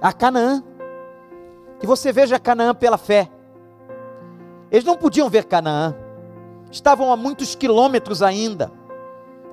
A 0.00 0.12
Canaã. 0.12 0.62
Que 1.80 1.86
você 1.86 2.12
veja 2.12 2.38
Canaã 2.38 2.74
pela 2.74 2.98
fé. 2.98 3.28
Eles 4.70 4.84
não 4.84 4.96
podiam 4.96 5.28
ver 5.28 5.44
Canaã. 5.44 5.94
Estavam 6.70 7.12
a 7.12 7.16
muitos 7.16 7.54
quilômetros 7.54 8.22
ainda. 8.22 8.70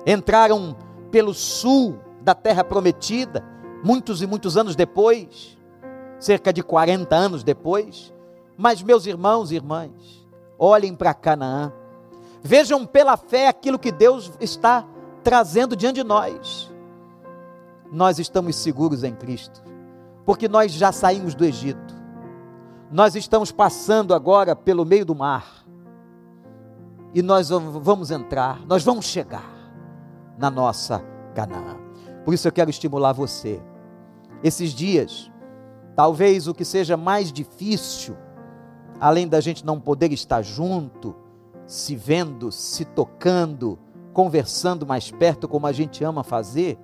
Entraram 0.06 0.76
pelo 1.10 1.32
sul 1.34 1.98
da 2.20 2.34
terra 2.34 2.62
prometida, 2.62 3.44
muitos 3.82 4.20
e 4.22 4.26
muitos 4.26 4.56
anos 4.56 4.76
depois, 4.76 5.56
cerca 6.18 6.52
de 6.52 6.62
40 6.62 7.14
anos 7.14 7.42
depois. 7.42 8.12
Mas, 8.56 8.82
meus 8.82 9.06
irmãos 9.06 9.50
e 9.50 9.56
irmãs, 9.56 10.26
olhem 10.58 10.94
para 10.94 11.14
Canaã. 11.14 11.72
Vejam 12.42 12.86
pela 12.86 13.16
fé 13.16 13.48
aquilo 13.48 13.78
que 13.78 13.90
Deus 13.90 14.32
está 14.40 14.84
trazendo 15.22 15.74
diante 15.74 15.96
de 15.96 16.04
nós 16.04 16.70
nós 17.90 18.18
estamos 18.18 18.56
seguros 18.56 19.04
em 19.04 19.14
Cristo, 19.14 19.62
porque 20.24 20.48
nós 20.48 20.72
já 20.72 20.92
saímos 20.92 21.34
do 21.34 21.44
Egito, 21.44 21.94
nós 22.90 23.14
estamos 23.16 23.50
passando 23.50 24.14
agora 24.14 24.54
pelo 24.54 24.84
meio 24.84 25.04
do 25.04 25.14
mar, 25.14 25.64
e 27.14 27.22
nós 27.22 27.48
vamos 27.48 28.10
entrar, 28.10 28.64
nós 28.66 28.84
vamos 28.84 29.06
chegar 29.06 29.50
na 30.38 30.50
nossa 30.50 31.02
Canaã. 31.34 31.76
Por 32.24 32.34
isso 32.34 32.46
eu 32.46 32.52
quero 32.52 32.68
estimular 32.68 33.12
você. 33.12 33.62
Esses 34.42 34.70
dias, 34.70 35.30
talvez 35.94 36.46
o 36.46 36.54
que 36.54 36.64
seja 36.64 36.96
mais 36.96 37.32
difícil, 37.32 38.16
além 39.00 39.26
da 39.26 39.40
gente 39.40 39.64
não 39.64 39.80
poder 39.80 40.12
estar 40.12 40.42
junto, 40.42 41.16
se 41.66 41.96
vendo, 41.96 42.52
se 42.52 42.84
tocando, 42.84 43.78
conversando 44.12 44.86
mais 44.86 45.10
perto, 45.10 45.48
como 45.48 45.66
a 45.66 45.72
gente 45.72 46.04
ama 46.04 46.22
fazer, 46.22 46.78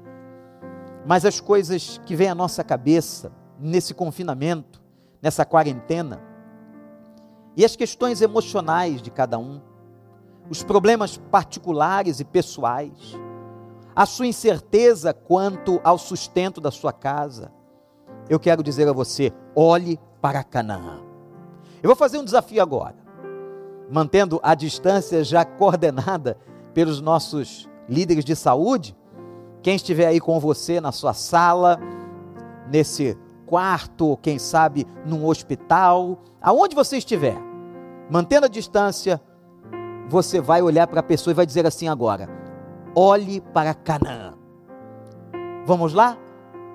mas 1.07 1.25
as 1.25 1.41
coisas 1.41 2.01
que 2.07 2.17
vêm 2.17 2.29
à 2.29 2.35
nossa 2.35 2.65
cabeça 2.65 3.33
nesse 3.59 3.95
confinamento, 3.95 4.82
nessa 5.23 5.45
quarentena, 5.45 6.21
e 7.57 7.65
as 7.65 7.77
questões 7.77 8.21
emocionais 8.21 9.01
de 9.01 9.11
cada 9.11 9.39
um, 9.39 9.61
os 10.51 10.63
problemas 10.63 11.17
particulares 11.17 12.19
e 12.19 12.25
pessoais, 12.25 13.17
a 13.95 14.05
sua 14.05 14.27
incerteza 14.27 15.15
quanto 15.15 15.81
ao 15.85 15.97
sustento 15.97 16.61
da 16.61 16.71
sua 16.71 16.93
casa, 16.93 17.53
eu 18.29 18.41
quero 18.41 18.63
dizer 18.63 18.89
a 18.89 18.93
você: 18.93 19.33
olhe 19.55 20.01
para 20.21 20.43
Canaã. 20.43 21.01
Eu 21.83 21.89
vou 21.89 21.97
fazer 21.97 22.19
um 22.19 22.25
desafio 22.25 22.63
agora, 22.63 22.97
mantendo 23.91 24.41
a 24.43 24.55
distância 24.55 25.23
já 25.23 25.45
coordenada 25.45 26.39
pelos 26.73 27.01
nossos 27.01 27.69
líderes 27.89 28.25
de 28.25 28.35
saúde, 28.35 28.97
quem 29.63 29.77
estiver 29.77 30.07
aí 30.07 30.21
com 30.21 30.41
você 30.41 30.81
na 30.81 30.91
sua 30.91 31.13
sala, 31.13 31.79
nesse 32.71 33.17
quarto, 33.53 34.19
quem 34.23 34.39
sabe 34.39 34.87
num 35.05 35.27
hospital, 35.27 36.23
aonde 36.41 36.75
você 36.75 36.97
estiver, 36.97 37.37
mantendo 38.11 38.47
a 38.47 38.49
distância, 38.49 39.21
você 40.09 40.41
vai 40.41 40.63
olhar 40.63 40.87
para 40.87 41.01
a 41.01 41.03
pessoa 41.03 41.33
e 41.33 41.35
vai 41.35 41.45
dizer 41.45 41.67
assim 41.67 41.87
agora: 41.87 42.31
olhe 42.97 43.43
para 43.43 43.75
Canaã. 43.75 44.33
Vamos 45.67 45.93
lá? 45.93 46.17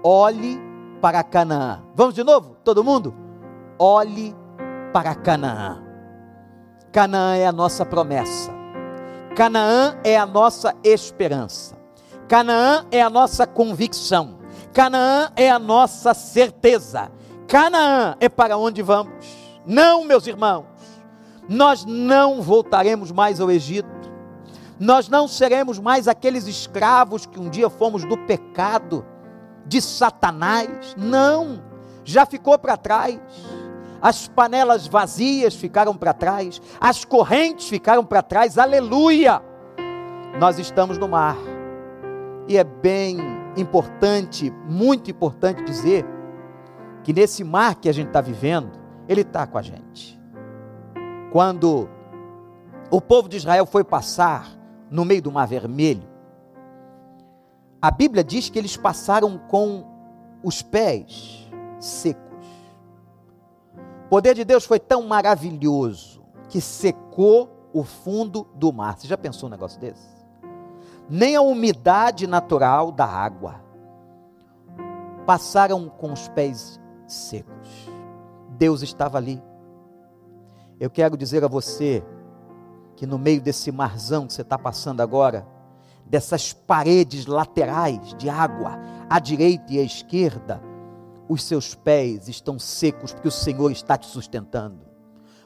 Olhe 0.04 0.62
para 1.02 1.24
Canaã. 1.24 1.82
Vamos 1.96 2.14
de 2.14 2.24
novo? 2.24 2.56
Todo 2.64 2.84
mundo? 2.84 3.12
Olhe 3.80 4.36
para 4.94 5.16
Canaã. 5.16 5.82
Canaã 6.92 7.38
é 7.38 7.48
a 7.48 7.52
nossa 7.52 7.88
promessa. 7.88 8.52
Canaã 9.36 9.98
é 10.04 10.16
a 10.16 10.28
nossa 10.28 10.76
esperança. 10.84 11.76
Canaã 12.28 12.86
é 12.92 13.02
a 13.02 13.10
nossa 13.10 13.48
convicção. 13.48 14.37
Canaã 14.78 15.32
é 15.36 15.50
a 15.50 15.58
nossa 15.58 16.14
certeza. 16.14 17.12
Canaã 17.48 18.16
é 18.20 18.30
para 18.30 18.60
onde 18.60 18.84
vamos. 18.84 19.26
Não, 19.66 20.04
meus 20.04 20.28
irmãos, 20.28 20.68
nós 21.50 21.84
não 21.84 22.44
voltaremos 22.44 23.12
mais 23.12 23.42
ao 23.42 23.50
Egito. 23.50 23.90
Nós 24.80 25.10
não 25.10 25.28
seremos 25.28 25.80
mais 25.80 26.08
aqueles 26.08 26.46
escravos 26.46 27.26
que 27.26 27.40
um 27.40 27.50
dia 27.50 27.72
fomos 27.72 28.06
do 28.06 28.16
pecado, 28.16 29.04
de 29.66 29.82
Satanás. 29.82 30.94
Não, 30.96 31.60
já 32.04 32.24
ficou 32.28 32.56
para 32.60 32.78
trás. 32.78 33.20
As 34.00 34.28
panelas 34.28 34.86
vazias 34.86 35.56
ficaram 35.56 35.98
para 35.98 36.14
trás, 36.14 36.62
as 36.80 37.04
correntes 37.04 37.68
ficaram 37.68 38.06
para 38.06 38.22
trás. 38.22 38.60
Aleluia! 38.60 39.42
Nós 40.40 40.60
estamos 40.60 41.00
no 41.00 41.08
mar 41.08 41.36
e 42.48 42.56
é 42.58 42.64
bem 42.64 43.37
importante, 43.58 44.52
muito 44.68 45.10
importante 45.12 45.64
dizer, 45.64 46.06
que 47.04 47.14
nesse 47.14 47.44
mar 47.44 47.76
que 47.76 47.90
a 47.90 47.92
gente 47.92 48.08
está 48.08 48.22
vivendo, 48.22 48.72
Ele 49.08 49.22
está 49.22 49.48
com 49.48 49.58
a 49.58 49.62
gente. 49.62 50.20
Quando 51.32 51.90
o 52.90 53.02
povo 53.02 53.28
de 53.28 53.38
Israel 53.38 53.66
foi 53.66 53.84
passar 53.84 54.50
no 54.90 55.04
meio 55.04 55.22
do 55.22 55.32
Mar 55.32 55.48
Vermelho, 55.48 56.08
a 57.82 57.92
Bíblia 57.92 58.24
diz 58.24 58.50
que 58.50 58.58
eles 58.58 58.76
passaram 58.76 59.38
com 59.38 59.86
os 60.44 60.62
pés 60.62 61.50
secos. 61.80 62.24
O 64.06 64.10
poder 64.10 64.34
de 64.34 64.44
Deus 64.44 64.66
foi 64.66 64.80
tão 64.80 65.04
maravilhoso 65.04 66.26
que 66.50 66.62
secou 66.62 67.70
o 67.74 67.84
fundo 67.84 68.48
do 68.56 68.72
mar. 68.72 68.98
Você 68.98 69.08
já 69.08 69.18
pensou 69.18 69.48
um 69.48 69.52
negócio 69.52 69.80
desse? 69.80 70.17
Nem 71.10 71.36
a 71.36 71.42
umidade 71.42 72.28
natural 72.28 72.92
da 72.92 73.06
água 73.06 73.62
passaram 75.26 75.90
com 75.90 76.12
os 76.12 76.28
pés 76.30 76.80
secos. 77.06 77.90
Deus 78.58 78.82
estava 78.82 79.18
ali. 79.18 79.42
Eu 80.80 80.90
quero 80.90 81.18
dizer 81.18 81.44
a 81.44 81.48
você 81.48 82.04
que 82.96 83.06
no 83.06 83.18
meio 83.18 83.42
desse 83.42 83.72
marzão 83.72 84.28
que 84.28 84.34
você 84.34 84.42
está 84.42 84.58
passando 84.58 85.02
agora, 85.02 85.48
dessas 86.06 86.54
paredes 86.54 87.26
laterais 87.26 88.14
de 88.16 88.30
água, 88.30 88.80
à 89.10 89.20
direita 89.20 89.74
e 89.74 89.80
à 89.80 89.84
esquerda, 89.84 90.62
os 91.30 91.44
seus 91.44 91.76
pés 91.76 92.28
estão 92.28 92.58
secos 92.58 93.14
porque 93.14 93.28
o 93.28 93.32
Senhor 93.32 93.72
está 93.72 93.98
te 93.98 94.08
sustentando. 94.08 94.88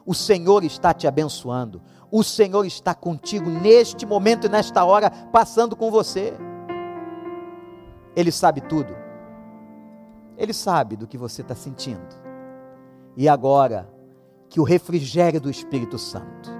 O 0.06 0.13
Senhor 0.13 0.63
está 0.63 0.94
te 0.94 1.08
abençoando. 1.08 1.82
O 2.12 2.24
Senhor 2.24 2.65
está 2.65 2.94
contigo 2.94 3.50
neste 3.50 4.06
momento 4.06 4.46
e 4.46 4.50
nesta 4.50 4.84
hora, 4.84 5.10
passando 5.10 5.75
com 5.75 5.89
você. 5.89 6.34
Ele 8.15 8.32
sabe 8.32 8.60
tudo. 8.62 8.94
Ele 10.38 10.53
sabe 10.53 10.96
do 10.98 11.08
que 11.08 11.18
você 11.18 11.41
está 11.41 11.56
sentindo. 11.56 12.15
E 13.15 13.30
agora, 13.30 13.89
que 14.50 14.60
o 14.60 14.63
refrigério 14.63 15.39
do 15.39 15.50
Espírito 15.50 15.98
Santo, 15.98 16.51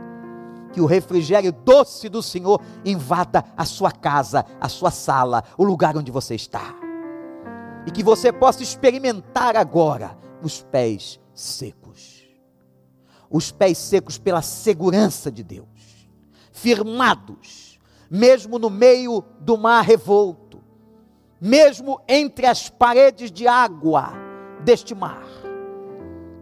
que 0.72 0.80
o 0.80 0.86
refrigério 0.86 1.52
doce 1.52 2.08
do 2.08 2.24
Senhor 2.24 2.62
invada 2.86 3.44
a 3.58 3.66
sua 3.66 3.92
casa, 3.92 4.46
a 4.60 4.70
sua 4.70 4.92
sala, 4.92 5.44
o 5.58 5.64
lugar 5.66 5.98
onde 5.98 6.12
você 6.12 6.36
está 6.36 6.74
e 7.86 7.92
que 7.92 8.04
você 8.04 8.32
possa 8.32 8.64
experimentar 8.64 9.56
agora 9.56 10.18
os 10.42 10.62
pés 10.62 11.20
secos. 11.34 12.21
Os 13.32 13.52
pés 13.52 13.78
secos 13.78 14.18
pela 14.18 14.42
segurança 14.42 15.32
de 15.32 15.42
Deus, 15.44 15.68
firmados, 16.52 17.80
mesmo 18.10 18.60
no 18.60 18.70
meio 18.70 19.24
do 19.40 19.58
mar 19.58 19.84
revolto, 19.84 20.62
mesmo 21.40 22.02
entre 22.08 22.46
as 22.46 22.70
paredes 22.70 23.32
de 23.32 23.48
água 23.48 24.12
deste 24.64 24.94
mar, 24.94 25.26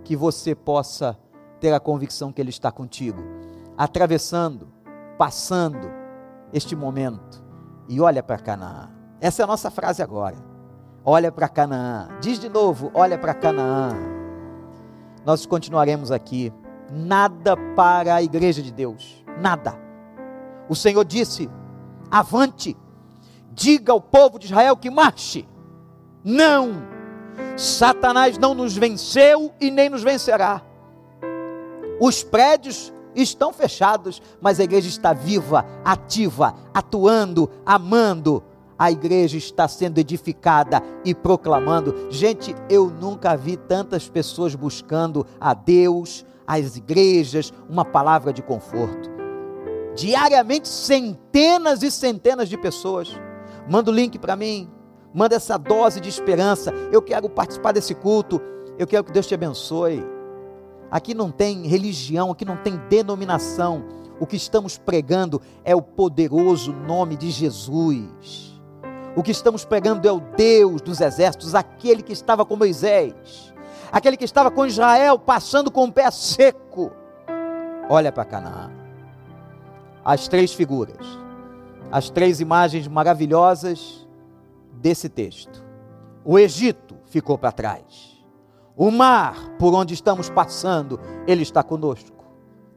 que 0.04 0.16
você 0.16 0.56
possa 0.56 1.18
ter 1.60 1.72
a 1.74 1.80
convicção 1.80 2.34
que 2.34 2.42
Ele 2.42 2.50
está 2.50 2.72
contigo, 2.72 3.22
atravessando, 3.78 4.74
passando 5.18 5.92
este 6.52 6.76
momento, 6.76 7.44
e 7.88 8.02
olha 8.02 8.24
para 8.24 8.40
Canaã. 8.40 8.90
Essa 9.22 9.42
é 9.42 9.46
a 9.46 9.48
nossa 9.48 9.70
frase 9.70 10.02
agora 10.02 10.50
olha 11.04 11.32
para 11.32 11.48
Canaã. 11.50 12.08
Diz 12.22 12.40
de 12.40 12.50
novo, 12.50 12.92
olha 12.94 13.18
para 13.18 13.34
Canaã. 13.34 13.92
Nós 15.26 15.46
continuaremos 15.46 16.12
aqui. 16.12 16.54
Nada 16.92 17.56
para 17.76 18.16
a 18.16 18.24
igreja 18.24 18.62
de 18.62 18.72
Deus, 18.72 19.24
nada. 19.40 19.78
O 20.68 20.76
Senhor 20.76 21.06
disse: 21.06 21.50
avante, 22.10 22.76
diga 23.52 23.92
ao 23.92 24.02
povo 24.02 24.40
de 24.40 24.46
Israel 24.46 24.76
que 24.76 24.90
marche. 24.90 25.48
Não, 26.24 26.84
Satanás 27.56 28.38
não 28.38 28.54
nos 28.54 28.76
venceu 28.76 29.54
e 29.60 29.72
nem 29.72 29.90
nos 29.90 30.04
vencerá. 30.04 30.62
Os 32.00 32.24
prédios 32.24 32.94
estão 33.16 33.52
fechados, 33.52 34.22
mas 34.42 34.60
a 34.60 34.64
igreja 34.64 34.88
está 34.88 35.14
viva, 35.14 35.66
ativa, 35.84 36.56
atuando, 36.74 37.50
amando, 37.66 38.44
a 38.78 38.90
igreja 38.90 39.38
está 39.38 39.68
sendo 39.68 39.98
edificada 39.98 40.82
e 41.04 41.14
proclamando. 41.14 42.08
Gente, 42.10 42.56
eu 42.70 42.90
nunca 42.90 43.36
vi 43.36 43.58
tantas 43.58 44.08
pessoas 44.08 44.56
buscando 44.56 45.26
a 45.40 45.54
Deus, 45.54 46.26
as 46.50 46.76
igrejas, 46.76 47.54
uma 47.70 47.86
palavra 47.86 48.34
de 48.34 48.42
conforto. 48.42 49.08
Diariamente, 49.96 50.68
centenas 50.68 51.84
e 51.84 51.92
centenas 51.92 52.50
de 52.50 52.58
pessoas. 52.58 53.10
Manda 53.70 53.92
o 53.92 53.94
link 53.94 54.18
para 54.18 54.36
mim, 54.36 54.68
manda 55.14 55.36
essa 55.36 55.58
dose 55.58 56.02
de 56.02 56.10
esperança. 56.10 56.74
Eu 56.92 57.04
quero 57.04 57.30
participar 57.30 57.72
desse 57.72 57.94
culto, 57.94 58.42
eu 58.80 58.88
quero 58.88 59.04
que 59.04 59.12
Deus 59.12 59.28
te 59.28 59.36
abençoe. 59.36 60.04
Aqui 60.90 61.14
não 61.14 61.30
tem 61.30 61.68
religião, 61.68 62.32
aqui 62.32 62.44
não 62.44 62.58
tem 62.58 62.78
denominação. 62.90 63.86
O 64.20 64.26
que 64.26 64.36
estamos 64.36 64.76
pregando 64.76 65.40
é 65.64 65.76
o 65.76 65.82
poderoso 65.84 66.74
nome 66.74 67.16
de 67.16 67.30
Jesus. 67.30 68.60
O 69.16 69.22
que 69.22 69.32
estamos 69.32 69.66
pregando 69.66 70.08
é 70.08 70.12
o 70.12 70.20
Deus 70.20 70.82
dos 70.82 71.00
exércitos, 71.00 71.54
aquele 71.54 72.02
que 72.02 72.14
estava 72.14 72.44
com 72.44 72.56
Moisés, 72.56 73.54
aquele 73.92 74.18
que 74.18 74.26
estava 74.26 74.52
com 74.52 74.66
Israel, 74.66 75.18
passando 75.18 75.72
com 75.72 75.86
o 75.86 75.92
pé 75.92 76.10
seco. 76.12 76.92
Olha 77.90 78.12
para 78.12 78.26
Canaã. 78.26 78.72
As 80.04 80.28
três 80.28 80.54
figuras, 80.54 81.06
as 81.92 82.10
três 82.10 82.40
imagens 82.40 82.88
maravilhosas 82.88 84.08
desse 84.74 85.10
texto. 85.10 85.64
O 86.24 86.38
Egito 86.38 86.96
ficou 87.06 87.38
para 87.38 87.52
trás. 87.52 88.24
O 88.76 88.92
mar 88.92 89.36
por 89.58 89.74
onde 89.74 89.94
estamos 89.94 90.30
passando, 90.30 91.00
ele 91.28 91.42
está 91.42 91.62
conosco. 91.62 92.24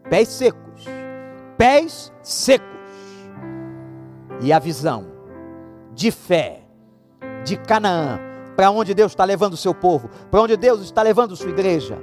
Pés 0.09 0.29
secos, 0.29 0.85
pés 1.57 2.13
secos. 2.23 2.67
E 4.41 4.53
a 4.53 4.59
visão 4.59 5.07
de 5.95 6.11
fé, 6.11 6.63
de 7.45 7.57
Canaã, 7.57 8.19
para 8.57 8.71
onde 8.71 8.95
Deus 8.95 9.13
está 9.13 9.25
levando 9.25 9.55
o 9.55 9.57
seu 9.57 9.75
povo, 9.75 10.09
para 10.31 10.43
onde 10.43 10.57
Deus 10.57 10.81
está 10.81 11.03
levando 11.03 11.37
sua 11.37 11.51
igreja. 11.51 11.99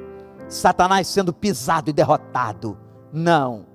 Satanás 0.47 1.07
sendo 1.07 1.31
pisado 1.31 1.89
e 1.89 1.93
derrotado. 1.93 2.77
Não, 3.11 3.65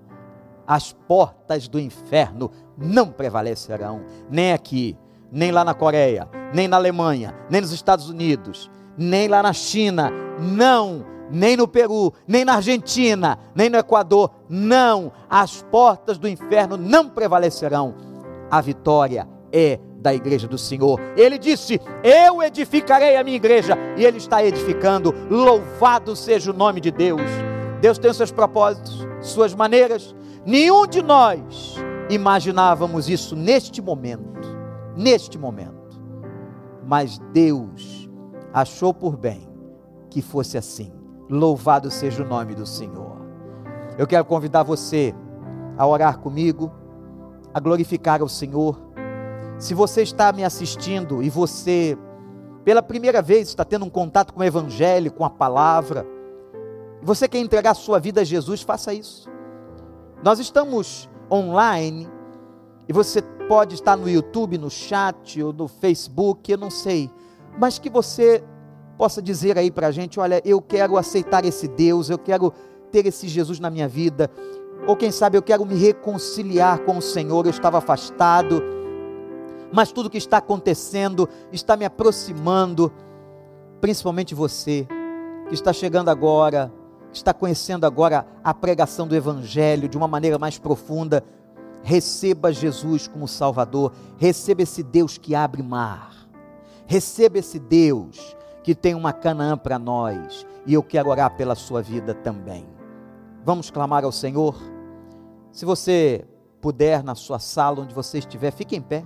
as 0.66 0.92
portas 0.92 1.68
do 1.68 1.78
inferno 1.78 2.50
não 2.76 3.08
prevalecerão, 3.08 4.02
nem 4.30 4.52
aqui, 4.52 4.96
nem 5.30 5.50
lá 5.50 5.64
na 5.64 5.74
Coreia, 5.74 6.28
nem 6.54 6.68
na 6.68 6.76
Alemanha, 6.76 7.34
nem 7.50 7.60
nos 7.60 7.72
Estados 7.72 8.08
Unidos, 8.08 8.70
nem 8.96 9.28
lá 9.28 9.42
na 9.42 9.52
China, 9.52 10.10
não, 10.38 11.04
nem 11.30 11.56
no 11.56 11.66
Peru, 11.66 12.12
nem 12.26 12.44
na 12.44 12.54
Argentina, 12.54 13.38
nem 13.54 13.68
no 13.68 13.76
Equador, 13.76 14.30
não, 14.48 15.12
as 15.28 15.62
portas 15.62 16.18
do 16.18 16.28
inferno 16.28 16.76
não 16.76 17.08
prevalecerão. 17.08 17.94
A 18.50 18.60
vitória 18.60 19.28
é 19.52 19.78
da 20.04 20.14
igreja 20.14 20.46
do 20.46 20.58
Senhor. 20.58 21.00
Ele 21.16 21.38
disse: 21.38 21.80
Eu 22.02 22.42
edificarei 22.42 23.16
a 23.16 23.24
minha 23.24 23.36
igreja, 23.36 23.76
e 23.96 24.04
ele 24.04 24.18
está 24.18 24.44
edificando. 24.44 25.14
Louvado 25.30 26.14
seja 26.14 26.50
o 26.50 26.54
nome 26.54 26.78
de 26.78 26.90
Deus. 26.90 27.22
Deus 27.80 27.96
tem 27.96 28.12
seus 28.12 28.30
propósitos, 28.30 29.04
suas 29.22 29.54
maneiras. 29.54 30.14
Nenhum 30.44 30.86
de 30.86 31.00
nós 31.00 31.76
imaginávamos 32.10 33.08
isso 33.08 33.34
neste 33.34 33.80
momento, 33.80 34.46
neste 34.94 35.38
momento. 35.38 35.74
Mas 36.86 37.18
Deus 37.32 38.06
achou 38.52 38.92
por 38.92 39.16
bem 39.16 39.48
que 40.10 40.20
fosse 40.20 40.58
assim. 40.58 40.92
Louvado 41.30 41.90
seja 41.90 42.22
o 42.22 42.28
nome 42.28 42.54
do 42.54 42.66
Senhor. 42.66 43.16
Eu 43.96 44.06
quero 44.06 44.26
convidar 44.26 44.64
você 44.64 45.14
a 45.78 45.86
orar 45.86 46.18
comigo, 46.18 46.70
a 47.54 47.58
glorificar 47.58 48.22
o 48.22 48.28
Senhor 48.28 48.84
se 49.64 49.72
você 49.72 50.02
está 50.02 50.30
me 50.30 50.44
assistindo 50.44 51.22
e 51.22 51.30
você, 51.30 51.96
pela 52.66 52.82
primeira 52.82 53.22
vez, 53.22 53.48
está 53.48 53.64
tendo 53.64 53.86
um 53.86 53.88
contato 53.88 54.34
com 54.34 54.40
o 54.40 54.44
Evangelho, 54.44 55.10
com 55.10 55.24
a 55.24 55.30
palavra, 55.30 56.06
você 57.00 57.26
quer 57.26 57.38
entregar 57.38 57.70
a 57.70 57.74
sua 57.74 57.98
vida 57.98 58.20
a 58.20 58.24
Jesus, 58.24 58.60
faça 58.60 58.92
isso. 58.92 59.26
Nós 60.22 60.38
estamos 60.38 61.08
online 61.32 62.06
e 62.86 62.92
você 62.92 63.22
pode 63.48 63.74
estar 63.74 63.96
no 63.96 64.06
YouTube, 64.06 64.58
no 64.58 64.68
chat 64.68 65.42
ou 65.42 65.50
no 65.50 65.66
Facebook, 65.66 66.52
eu 66.52 66.58
não 66.58 66.68
sei, 66.68 67.10
mas 67.58 67.78
que 67.78 67.88
você 67.88 68.44
possa 68.98 69.22
dizer 69.22 69.56
aí 69.56 69.70
para 69.70 69.86
a 69.86 69.90
gente: 69.90 70.20
olha, 70.20 70.42
eu 70.44 70.60
quero 70.60 70.98
aceitar 70.98 71.42
esse 71.42 71.66
Deus, 71.68 72.10
eu 72.10 72.18
quero 72.18 72.52
ter 72.92 73.06
esse 73.06 73.28
Jesus 73.28 73.58
na 73.58 73.70
minha 73.70 73.88
vida, 73.88 74.30
ou 74.86 74.94
quem 74.94 75.10
sabe 75.10 75.38
eu 75.38 75.42
quero 75.42 75.64
me 75.64 75.74
reconciliar 75.74 76.80
com 76.80 76.98
o 76.98 77.02
Senhor, 77.02 77.46
eu 77.46 77.50
estava 77.50 77.78
afastado 77.78 78.83
mas 79.74 79.90
tudo 79.90 80.08
que 80.08 80.16
está 80.16 80.36
acontecendo 80.36 81.28
está 81.50 81.76
me 81.76 81.84
aproximando, 81.84 82.92
principalmente 83.80 84.32
você, 84.32 84.86
que 85.48 85.54
está 85.54 85.72
chegando 85.72 86.10
agora, 86.10 86.72
está 87.12 87.34
conhecendo 87.34 87.84
agora 87.84 88.24
a 88.44 88.54
pregação 88.54 89.08
do 89.08 89.16
Evangelho 89.16 89.88
de 89.88 89.96
uma 89.96 90.06
maneira 90.06 90.38
mais 90.38 90.58
profunda. 90.58 91.24
Receba 91.82 92.52
Jesus 92.52 93.08
como 93.08 93.26
Salvador, 93.26 93.92
receba 94.16 94.62
esse 94.62 94.80
Deus 94.80 95.18
que 95.18 95.34
abre 95.34 95.60
mar, 95.60 96.14
receba 96.86 97.38
esse 97.38 97.58
Deus 97.58 98.36
que 98.62 98.76
tem 98.76 98.94
uma 98.94 99.12
Canaã 99.12 99.58
para 99.58 99.78
nós, 99.78 100.46
e 100.64 100.72
eu 100.72 100.84
quero 100.84 101.10
orar 101.10 101.36
pela 101.36 101.56
sua 101.56 101.82
vida 101.82 102.14
também. 102.14 102.64
Vamos 103.44 103.70
clamar 103.70 104.04
ao 104.04 104.12
Senhor? 104.12 104.56
Se 105.50 105.64
você 105.64 106.24
puder, 106.60 107.02
na 107.02 107.16
sua 107.16 107.40
sala, 107.40 107.82
onde 107.82 107.92
você 107.92 108.18
estiver, 108.18 108.52
fique 108.52 108.76
em 108.76 108.80
pé. 108.80 109.04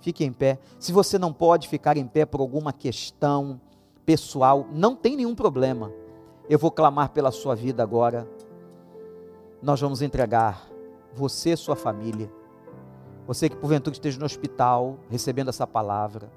Fique 0.00 0.24
em 0.24 0.32
pé. 0.32 0.58
Se 0.78 0.92
você 0.92 1.18
não 1.18 1.32
pode 1.32 1.68
ficar 1.68 1.96
em 1.96 2.06
pé 2.06 2.24
por 2.24 2.40
alguma 2.40 2.72
questão 2.72 3.60
pessoal, 4.04 4.66
não 4.72 4.96
tem 4.96 5.16
nenhum 5.16 5.34
problema. 5.34 5.92
Eu 6.48 6.58
vou 6.58 6.70
clamar 6.70 7.10
pela 7.10 7.30
sua 7.30 7.54
vida 7.54 7.82
agora. 7.82 8.28
Nós 9.62 9.80
vamos 9.80 10.02
entregar 10.02 10.66
você 11.14 11.56
sua 11.56 11.76
família. 11.76 12.30
Você 13.26 13.48
que 13.48 13.56
porventura 13.56 13.94
esteja 13.94 14.18
no 14.18 14.24
hospital 14.24 14.98
recebendo 15.08 15.48
essa 15.48 15.66
palavra. 15.66 16.30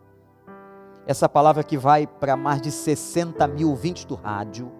Essa 1.07 1.27
palavra 1.27 1.63
que 1.63 1.77
vai 1.77 2.05
para 2.05 2.35
mais 2.35 2.61
de 2.61 2.69
60 2.69 3.47
mil 3.47 3.69
ouvintes 3.69 4.05
do 4.05 4.15
rádio. 4.15 4.71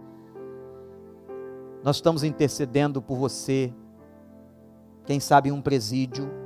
Nós 1.83 1.95
estamos 1.97 2.23
intercedendo 2.23 3.01
por 3.01 3.17
você. 3.17 3.73
Quem 5.05 5.19
sabe 5.19 5.49
em 5.49 5.51
um 5.51 5.61
presídio. 5.61 6.42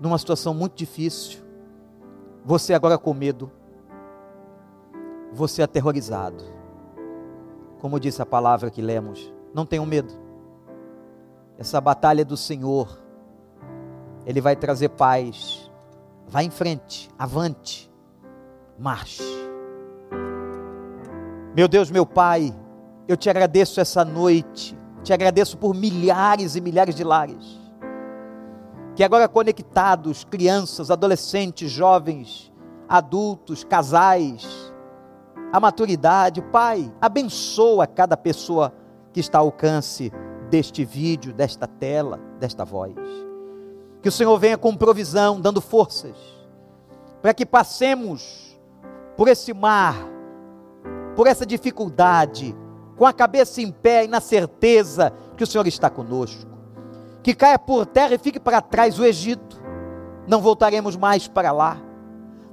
Numa 0.00 0.18
situação 0.18 0.54
muito 0.54 0.74
difícil. 0.74 1.40
Você 2.44 2.72
agora 2.72 2.96
com 2.96 3.12
medo. 3.12 3.50
Você 5.32 5.62
aterrorizado. 5.62 6.42
Como 7.78 8.00
disse 8.00 8.20
a 8.20 8.26
palavra 8.26 8.70
que 8.70 8.82
lemos. 8.82 9.32
Não 9.54 9.66
tenham 9.66 9.86
medo. 9.86 10.12
Essa 11.58 11.80
batalha 11.80 12.22
é 12.22 12.24
do 12.24 12.36
Senhor. 12.36 12.98
Ele 14.24 14.40
vai 14.40 14.56
trazer 14.56 14.88
paz. 14.88 15.70
Vá 16.26 16.42
em 16.42 16.50
frente, 16.50 17.10
avante 17.18 17.90
marche. 18.80 19.22
Meu 21.54 21.68
Deus, 21.68 21.90
meu 21.90 22.06
Pai, 22.06 22.54
eu 23.06 23.16
te 23.16 23.28
agradeço 23.28 23.80
essa 23.80 24.04
noite, 24.04 24.76
te 25.04 25.12
agradeço 25.12 25.58
por 25.58 25.74
milhares 25.74 26.56
e 26.56 26.60
milhares 26.60 26.94
de 26.94 27.04
lares, 27.04 27.59
que 29.00 29.04
agora 29.04 29.26
conectados, 29.26 30.24
crianças, 30.24 30.90
adolescentes, 30.90 31.70
jovens, 31.70 32.52
adultos, 32.86 33.64
casais, 33.64 34.46
a 35.50 35.58
maturidade, 35.58 36.42
Pai, 36.42 36.92
abençoa 37.00 37.86
cada 37.86 38.14
pessoa 38.14 38.74
que 39.10 39.18
está 39.18 39.38
ao 39.38 39.46
alcance 39.46 40.12
deste 40.50 40.84
vídeo, 40.84 41.32
desta 41.32 41.66
tela, 41.66 42.20
desta 42.38 42.62
voz. 42.62 42.94
Que 44.02 44.10
o 44.10 44.12
Senhor 44.12 44.38
venha 44.38 44.58
com 44.58 44.76
provisão, 44.76 45.40
dando 45.40 45.62
forças, 45.62 46.18
para 47.22 47.32
que 47.32 47.46
passemos 47.46 48.60
por 49.16 49.28
esse 49.28 49.54
mar, 49.54 49.96
por 51.16 51.26
essa 51.26 51.46
dificuldade, 51.46 52.54
com 52.98 53.06
a 53.06 53.14
cabeça 53.14 53.62
em 53.62 53.72
pé 53.72 54.04
e 54.04 54.08
na 54.08 54.20
certeza 54.20 55.10
que 55.38 55.44
o 55.44 55.46
Senhor 55.46 55.66
está 55.66 55.88
conosco. 55.88 56.49
Que 57.22 57.34
caia 57.34 57.58
por 57.58 57.86
terra 57.86 58.14
e 58.14 58.18
fique 58.18 58.40
para 58.40 58.60
trás 58.60 58.98
o 58.98 59.04
Egito. 59.04 59.60
Não 60.26 60.40
voltaremos 60.40 60.96
mais 60.96 61.28
para 61.28 61.52
lá. 61.52 61.76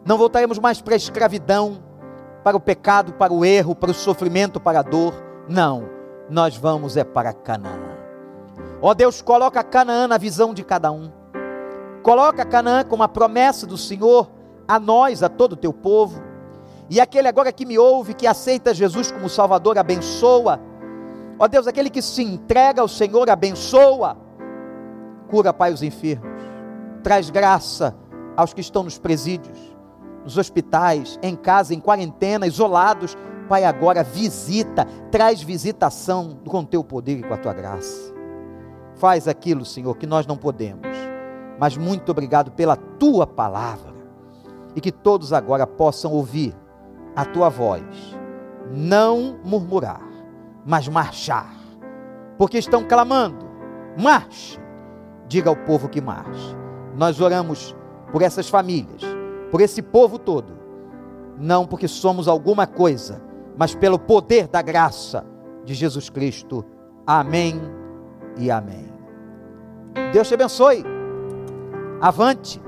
Não 0.06 0.18
voltaremos 0.18 0.58
mais 0.60 0.82
para 0.82 0.94
a 0.94 0.98
escravidão, 0.98 1.84
para 2.44 2.56
o 2.56 2.62
pecado, 2.62 3.14
para 3.14 3.34
o 3.34 3.44
erro, 3.44 3.76
para 3.76 3.92
o 3.92 3.94
sofrimento, 3.94 4.60
para 4.60 4.80
a 4.80 4.84
dor. 4.84 5.14
Não, 5.50 5.84
nós 6.30 6.56
vamos 6.56 6.98
é 6.98 7.04
para 7.04 7.34
Canaã. 7.34 7.98
Ó 8.82 8.94
Deus, 8.94 9.22
coloca 9.22 9.64
Canaã 9.64 10.08
na 10.08 10.18
visão 10.18 10.54
de 10.54 10.64
cada 10.64 10.92
um. 10.92 11.12
Coloca 12.04 12.46
Canaã 12.46 12.84
como 12.84 13.04
a 13.04 13.08
promessa 13.08 13.66
do 13.66 13.78
Senhor 13.78 14.30
a 14.68 14.80
nós, 14.80 15.24
a 15.24 15.30
todo 15.30 15.54
o 15.54 15.58
teu 15.58 15.74
povo. 15.74 16.22
E 16.90 17.02
aquele 17.02 17.28
agora 17.28 17.52
que 17.52 17.66
me 17.66 17.78
ouve, 17.78 18.14
que 18.14 18.28
aceita 18.28 18.74
Jesus 18.74 19.12
como 19.12 19.30
Salvador, 19.30 19.78
abençoa. 19.78 20.60
Ó 21.38 21.48
Deus, 21.48 21.68
aquele 21.68 21.90
que 21.90 22.02
se 22.02 22.24
entrega 22.24 22.82
ao 22.82 22.88
Senhor, 22.88 23.30
abençoa. 23.30 24.18
Cura, 25.28 25.54
Pai, 25.54 25.72
os 25.72 25.84
enfermos. 25.84 26.42
Traz 27.04 27.30
graça 27.30 27.96
aos 28.36 28.54
que 28.54 28.62
estão 28.62 28.84
nos 28.84 28.98
presídios, 28.98 29.58
nos 30.24 30.38
hospitais, 30.38 31.20
em 31.22 31.36
casa, 31.36 31.74
em 31.74 31.80
quarentena, 31.80 32.48
isolados. 32.48 33.16
Pai, 33.48 33.64
agora 33.64 34.04
visita, 34.04 34.86
traz 35.12 35.42
visitação 35.42 36.38
com 36.46 36.64
teu 36.66 36.84
poder 36.84 37.20
e 37.20 37.24
com 37.24 37.34
a 37.34 37.38
tua 37.38 37.54
graça. 37.54 38.14
Faz 38.96 39.28
aquilo, 39.28 39.64
Senhor, 39.64 39.96
que 39.96 40.08
nós 40.08 40.26
não 40.26 40.38
podemos. 40.38 40.88
Mas 41.60 41.78
muito 41.78 42.12
obrigado 42.12 42.52
pela 42.52 42.76
tua 42.76 43.26
palavra. 43.26 43.96
E 44.76 44.82
que 44.82 44.92
todos 44.92 45.34
agora 45.34 45.66
possam 45.66 46.12
ouvir 46.12 46.56
a 47.16 47.26
tua 47.26 47.50
voz, 47.50 47.84
não 48.72 49.40
murmurar, 49.44 50.08
mas 50.64 50.88
marchar, 50.88 51.52
porque 52.38 52.60
estão 52.60 52.84
clamando: 52.84 53.44
marche. 53.98 54.60
Diga 55.28 55.50
ao 55.50 55.56
povo 55.56 55.90
que 55.90 56.02
marche. 56.02 56.56
Nós 56.96 57.20
oramos 57.20 57.76
por 58.12 58.22
essas 58.22 58.50
famílias, 58.50 59.02
por 59.52 59.62
esse 59.62 59.82
povo 59.82 60.18
todo, 60.18 60.54
não 61.38 61.66
porque 61.66 61.88
somos 61.88 62.28
alguma 62.28 62.66
coisa, 62.66 63.22
mas 63.58 63.76
pelo 63.76 64.00
poder 64.00 64.48
da 64.48 64.62
graça 64.62 65.26
de 65.64 65.74
Jesus 65.74 66.10
Cristo. 66.10 66.66
Amém 67.06 67.62
e 68.38 68.50
amém. 68.50 68.88
Deus 70.12 70.28
te 70.28 70.34
abençoe. 70.34 70.84
Avante. 72.02 72.62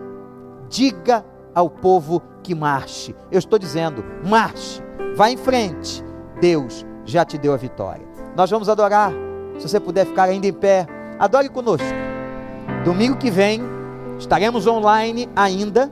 Diga 0.68 1.26
ao 1.56 1.70
povo 1.70 2.22
que 2.44 2.54
marche. 2.54 3.16
Eu 3.32 3.40
estou 3.40 3.58
dizendo, 3.58 4.04
marche, 4.28 4.84
vá 5.16 5.30
em 5.30 5.38
frente. 5.38 6.04
Deus 6.40 6.86
já 7.06 7.26
te 7.26 7.38
deu 7.38 7.54
a 7.54 7.58
vitória. 7.58 8.08
Nós 8.36 8.50
vamos 8.50 8.70
adorar. 8.70 9.12
Se 9.58 9.68
você 9.68 9.80
puder 9.80 10.06
ficar 10.06 10.24
ainda 10.24 10.48
em 10.48 10.54
pé, 10.54 10.88
adore 11.18 11.50
conosco. 11.50 12.09
Domingo 12.84 13.18
que 13.18 13.30
vem 13.30 13.62
estaremos 14.18 14.66
online 14.66 15.30
ainda 15.36 15.92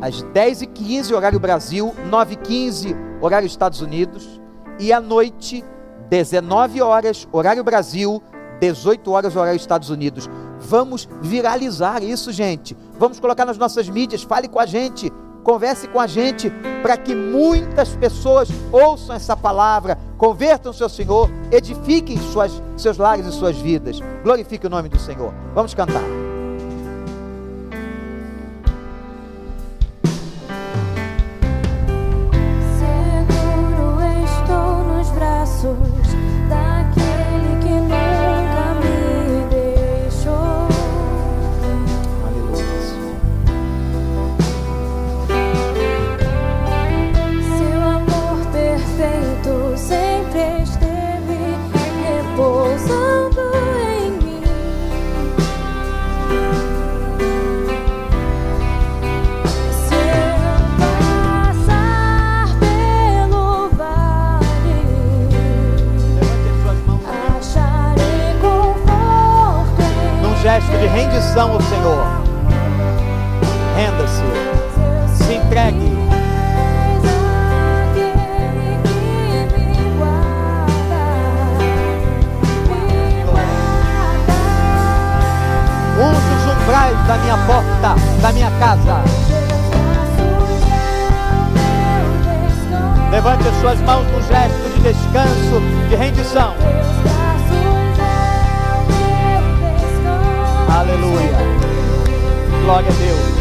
às 0.00 0.22
10h15, 0.22 1.14
horário 1.14 1.38
Brasil, 1.38 1.94
9h15, 2.10 2.96
horário 3.20 3.46
Estados 3.46 3.80
Unidos, 3.80 4.40
e 4.78 4.92
à 4.92 5.00
noite, 5.00 5.64
19 6.10 6.82
horas, 6.82 7.28
horário 7.30 7.62
Brasil, 7.62 8.20
18 8.60 9.10
horas, 9.12 9.36
horário 9.36 9.56
Estados 9.56 9.90
Unidos. 9.90 10.28
Vamos 10.58 11.08
viralizar 11.20 12.02
isso, 12.02 12.32
gente. 12.32 12.76
Vamos 12.98 13.20
colocar 13.20 13.44
nas 13.44 13.56
nossas 13.56 13.88
mídias, 13.88 14.22
fale 14.24 14.48
com 14.48 14.58
a 14.58 14.66
gente, 14.66 15.12
converse 15.44 15.86
com 15.86 16.00
a 16.00 16.08
gente, 16.08 16.52
para 16.82 16.96
que 16.96 17.14
muitas 17.14 17.94
pessoas 17.94 18.48
ouçam 18.72 19.14
essa 19.14 19.36
palavra, 19.36 19.96
convertam 20.22 20.72
seu 20.72 20.88
Senhor, 20.88 21.28
edifiquem 21.50 22.16
suas, 22.16 22.62
seus 22.76 22.96
lares 22.96 23.26
e 23.26 23.32
suas 23.32 23.56
vidas. 23.56 23.98
Glorifique 24.22 24.68
o 24.68 24.70
nome 24.70 24.88
do 24.88 24.96
Senhor. 24.96 25.34
Vamos 25.52 25.74
cantar. 25.74 26.31
Rendição 71.12 71.52
ao 71.52 71.60
Senhor. 71.60 72.06
Renda-se, 73.76 75.24
se 75.24 75.34
entregue. 75.34 75.92
Unge 85.98 86.34
os 86.34 86.62
umbrais 86.62 87.06
da 87.06 87.16
minha 87.18 87.36
porta, 87.46 88.22
da 88.22 88.32
minha 88.32 88.50
casa. 88.58 89.02
Levante 93.10 93.48
as 93.48 93.60
suas 93.60 93.78
mãos 93.80 94.06
no 94.06 94.22
gesto 94.22 94.70
de 94.74 94.80
descanso, 94.80 95.60
de 95.90 95.94
rendição. 95.94 96.54
Aleluia. 100.92 101.32
Glória 102.64 102.88
a 102.88 102.92
Deus. 102.92 103.32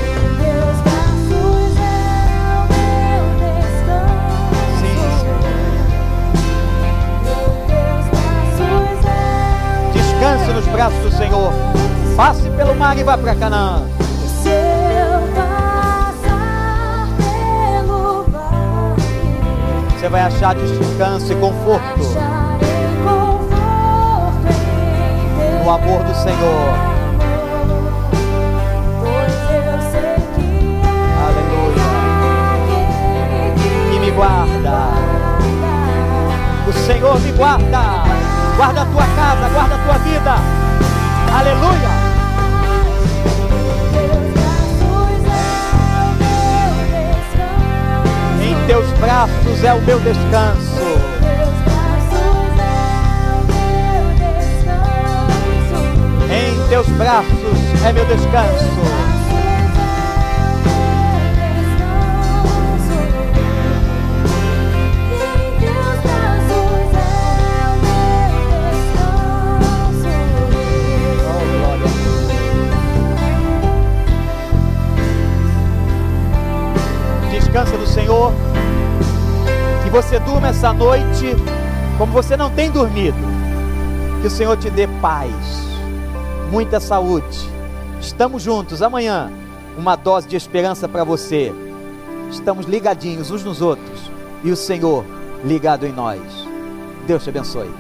descanse 10.22 10.52
nos 10.54 10.68
braços 10.68 11.00
do 11.00 11.12
Senhor. 11.12 11.52
Passe 12.16 12.50
pelo 12.52 12.76
mar 12.76 12.98
e 12.98 13.04
vá 13.04 13.18
para 13.18 13.36
Canaã. 13.36 13.84
Se 14.44 14.50
eu 14.50 15.20
passar 15.36 17.08
pelo 17.18 18.24
vale, 18.24 19.02
você 20.00 20.08
vai 20.08 20.22
achar 20.22 20.56
descanso 20.56 21.34
e 21.34 21.36
conforto. 21.36 22.00
conforto 23.04 23.42
no 25.64 25.70
amor 25.70 26.04
do 26.04 26.16
Senhor. 26.16 27.01
Guarda. 34.22 34.78
O 36.68 36.74
Senhor 36.86 37.20
me 37.22 37.32
guarda. 37.32 38.04
Guarda 38.56 38.82
a 38.82 38.86
tua 38.86 39.08
casa, 39.16 39.50
guarda 39.50 39.76
a 39.76 39.78
tua 39.80 39.98
vida. 39.98 40.36
Aleluia. 41.40 41.90
Em. 48.44 48.68
Teus 48.68 48.92
braços 49.00 49.64
é 49.64 49.74
o 49.74 49.82
meu 49.82 50.00
descanso. 50.00 50.82
Em 56.30 56.70
teus 56.70 56.88
braços 56.90 57.86
é 57.86 57.92
meu 57.92 58.06
descanso. 58.06 59.01
Você 80.12 80.20
durma 80.20 80.50
essa 80.50 80.74
noite 80.74 81.38
como 81.98 82.12
você 82.12 82.36
não 82.36 82.50
tem 82.50 82.70
dormido. 82.70 83.18
Que 84.20 84.28
o 84.28 84.30
Senhor 84.30 84.58
te 84.58 84.70
dê 84.70 84.86
paz, 85.02 85.32
muita 86.52 86.82
saúde. 86.82 87.50
Estamos 88.02 88.44
juntos 88.44 88.82
amanhã. 88.82 89.32
Uma 89.78 89.96
dose 89.96 90.28
de 90.28 90.36
esperança 90.36 90.86
para 90.86 91.06
você. 91.06 91.54
Estamos 92.30 92.66
ligadinhos 92.66 93.32
uns 93.32 93.42
nos 93.46 93.62
outros 93.62 94.12
e 94.44 94.52
o 94.52 94.58
Senhor 94.58 95.06
ligado 95.46 95.88
em 95.88 95.94
nós. 95.94 96.20
Deus 97.08 97.24
te 97.24 97.30
abençoe. 97.30 97.72